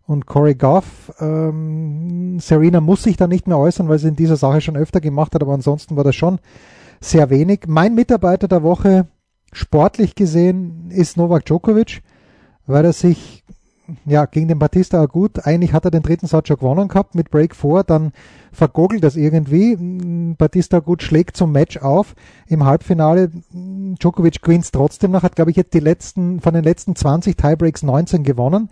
und 0.08 0.26
Corey 0.26 0.56
Goff. 0.56 1.14
Ähm, 1.20 2.40
Serena 2.40 2.82
muss 2.82 3.04
sich 3.04 3.18
da 3.18 3.28
nicht 3.28 3.48
mehr 3.48 3.60
äußern, 3.60 3.88
weil 3.88 4.00
sie 4.00 4.08
in 4.08 4.16
dieser 4.16 4.38
Sache 4.38 4.62
schon 4.62 4.76
öfter 4.76 5.00
gemacht 5.00 5.36
hat, 5.36 5.44
aber 5.44 5.54
ansonsten 5.54 5.96
war 5.96 6.04
das 6.04 6.16
schon 6.16 6.40
sehr 7.00 7.30
wenig. 7.30 7.62
Mein 7.68 7.94
Mitarbeiter 7.94 8.48
der 8.48 8.64
Woche, 8.64 9.08
sportlich 9.54 10.16
gesehen, 10.16 10.90
ist 10.90 11.18
Novak 11.18 11.46
Djokovic, 11.46 12.02
weil 12.66 12.86
er 12.86 12.94
sich 12.94 13.44
ja, 14.06 14.26
gegen 14.26 14.48
den 14.48 14.60
Batista 14.60 15.04
auch 15.04 15.10
gut. 15.10 15.46
Eigentlich 15.46 15.74
hat 15.74 15.86
er 15.86 15.92
den 15.92 16.04
dritten 16.04 16.28
Satz 16.28 16.48
schon 16.48 16.58
gewonnen 16.58 16.88
gehabt 16.88 17.16
mit 17.16 17.32
Break 17.32 17.56
4, 17.56 17.84
dann 17.84 18.12
vergogelt 18.52 19.04
das 19.04 19.16
irgendwie. 19.16 19.76
Batista 20.38 20.80
gut 20.80 21.04
schlägt 21.04 21.38
zum 21.38 21.52
Match 21.52 21.78
auf. 21.78 22.16
Im 22.48 22.66
Halbfinale 22.66 23.30
Djokovic 23.52 24.42
gewinnt 24.42 24.72
trotzdem 24.72 25.12
noch, 25.12 25.24
hat 25.24 25.36
glaube 25.36 25.52
ich 25.52 25.58
jetzt 25.58 25.74
die 25.74 25.80
letzten, 25.80 26.40
von 26.40 26.54
den 26.54 26.64
letzten 26.64 26.96
20 26.96 27.38
Tiebreaks 27.38 27.84
19 27.84 28.24
gewonnen. 28.24 28.70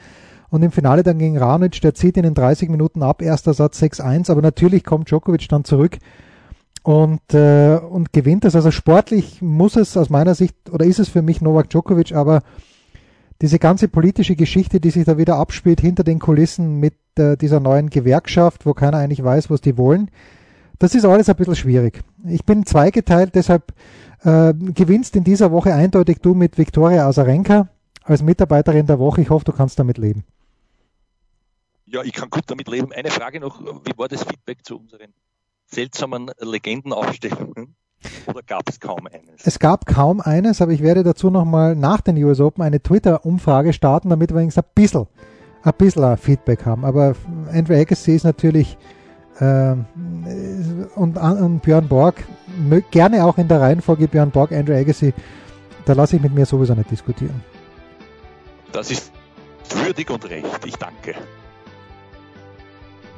Und 0.49 0.63
im 0.63 0.71
Finale 0.71 1.03
dann 1.03 1.19
gegen 1.19 1.37
Ranic, 1.37 1.81
der 1.81 1.93
zieht 1.93 2.15
ihn 2.15 2.23
in 2.23 2.33
30 2.33 2.69
Minuten 2.69 3.03
ab, 3.03 3.21
erster 3.21 3.53
Satz 3.53 3.81
6-1, 3.81 4.31
aber 4.31 4.41
natürlich 4.41 4.85
kommt 4.85 5.09
Djokovic 5.09 5.49
dann 5.49 5.65
zurück 5.65 5.97
und, 6.87 7.33
äh, 7.33 7.75
und 7.77 8.13
gewinnt 8.13 8.45
das. 8.45 8.55
Also 8.55 8.71
sportlich 8.71 9.41
muss 9.41 9.75
es 9.75 9.97
aus 9.97 10.09
meiner 10.09 10.35
Sicht, 10.35 10.55
oder 10.71 10.85
ist 10.85 10.99
es 10.99 11.09
für 11.09 11.21
mich 11.21 11.41
Novak 11.41 11.69
Djokovic, 11.69 12.13
aber 12.13 12.43
diese 13.41 13.59
ganze 13.59 13.87
politische 13.87 14.35
Geschichte, 14.35 14.79
die 14.79 14.89
sich 14.89 15.05
da 15.05 15.17
wieder 15.17 15.35
abspielt 15.35 15.81
hinter 15.81 16.03
den 16.03 16.19
Kulissen 16.19 16.79
mit 16.79 16.95
äh, 17.17 17.37
dieser 17.37 17.59
neuen 17.59 17.89
Gewerkschaft, 17.89 18.65
wo 18.65 18.73
keiner 18.73 18.97
eigentlich 18.97 19.23
weiß, 19.23 19.49
was 19.49 19.61
die 19.61 19.77
wollen, 19.77 20.09
das 20.79 20.93
ist 20.95 21.05
alles 21.05 21.29
ein 21.29 21.35
bisschen 21.35 21.55
schwierig. 21.55 22.03
Ich 22.25 22.45
bin 22.45 22.65
zweigeteilt, 22.65 23.35
deshalb 23.35 23.73
äh, 24.23 24.53
gewinnst 24.53 25.15
in 25.15 25.23
dieser 25.23 25.51
Woche 25.51 25.73
eindeutig 25.73 26.19
du 26.21 26.33
mit 26.33 26.57
Viktoria 26.57 27.07
Azarenka 27.07 27.69
als 28.03 28.21
Mitarbeiterin 28.21 28.85
der 28.85 28.99
Woche. 28.99 29.21
Ich 29.21 29.29
hoffe, 29.29 29.45
du 29.45 29.51
kannst 29.51 29.79
damit 29.79 29.97
leben. 29.97 30.23
Ja, 31.85 32.03
ich 32.03 32.13
kann 32.13 32.29
gut 32.29 32.43
damit 32.47 32.67
leben. 32.67 32.91
Eine 32.91 33.11
Frage 33.11 33.39
noch, 33.39 33.61
wie 33.61 33.97
war 33.97 34.07
das 34.07 34.23
Feedback 34.23 34.65
zu 34.65 34.77
unseren 34.77 35.13
seltsamen 35.65 36.31
Legendenaufstellungen? 36.39 37.75
Oder 38.27 38.41
gab 38.45 38.69
es 38.69 38.79
kaum 38.79 39.07
eines? 39.07 39.45
Es 39.45 39.59
gab 39.59 39.85
kaum 39.85 40.21
eines, 40.21 40.61
aber 40.61 40.71
ich 40.71 40.81
werde 40.81 41.03
dazu 41.03 41.29
nochmal 41.29 41.75
nach 41.75 42.01
den 42.01 42.21
US 42.23 42.39
Open 42.39 42.63
eine 42.63 42.81
Twitter-Umfrage 42.81 43.73
starten, 43.73 44.09
damit 44.09 44.31
wir 44.31 44.37
wenigstens 44.37 44.63
ein 44.63 44.71
bisschen, 44.75 45.07
ein 45.63 45.73
bisschen 45.77 46.17
Feedback 46.17 46.65
haben. 46.65 46.85
Aber 46.85 47.15
Andrew 47.51 47.73
Agassi 47.75 48.15
ist 48.15 48.23
natürlich 48.23 48.77
äh, 49.39 49.75
und, 50.95 51.17
und 51.17 51.61
Björn 51.61 51.87
Borg, 51.87 52.23
gerne 52.91 53.25
auch 53.25 53.37
in 53.37 53.47
der 53.47 53.61
Reihenfolge 53.61 54.07
Björn 54.07 54.31
Borg, 54.31 54.51
Andrew 54.51 54.75
Agassi, 54.75 55.13
da 55.85 55.93
lasse 55.93 56.17
ich 56.17 56.21
mit 56.21 56.33
mir 56.33 56.45
sowieso 56.45 56.73
nicht 56.73 56.91
diskutieren. 56.91 57.43
Das 58.71 58.91
ist 58.91 59.11
würdig 59.69 60.09
und 60.09 60.29
recht. 60.29 60.65
Ich 60.65 60.75
danke. 60.75 61.15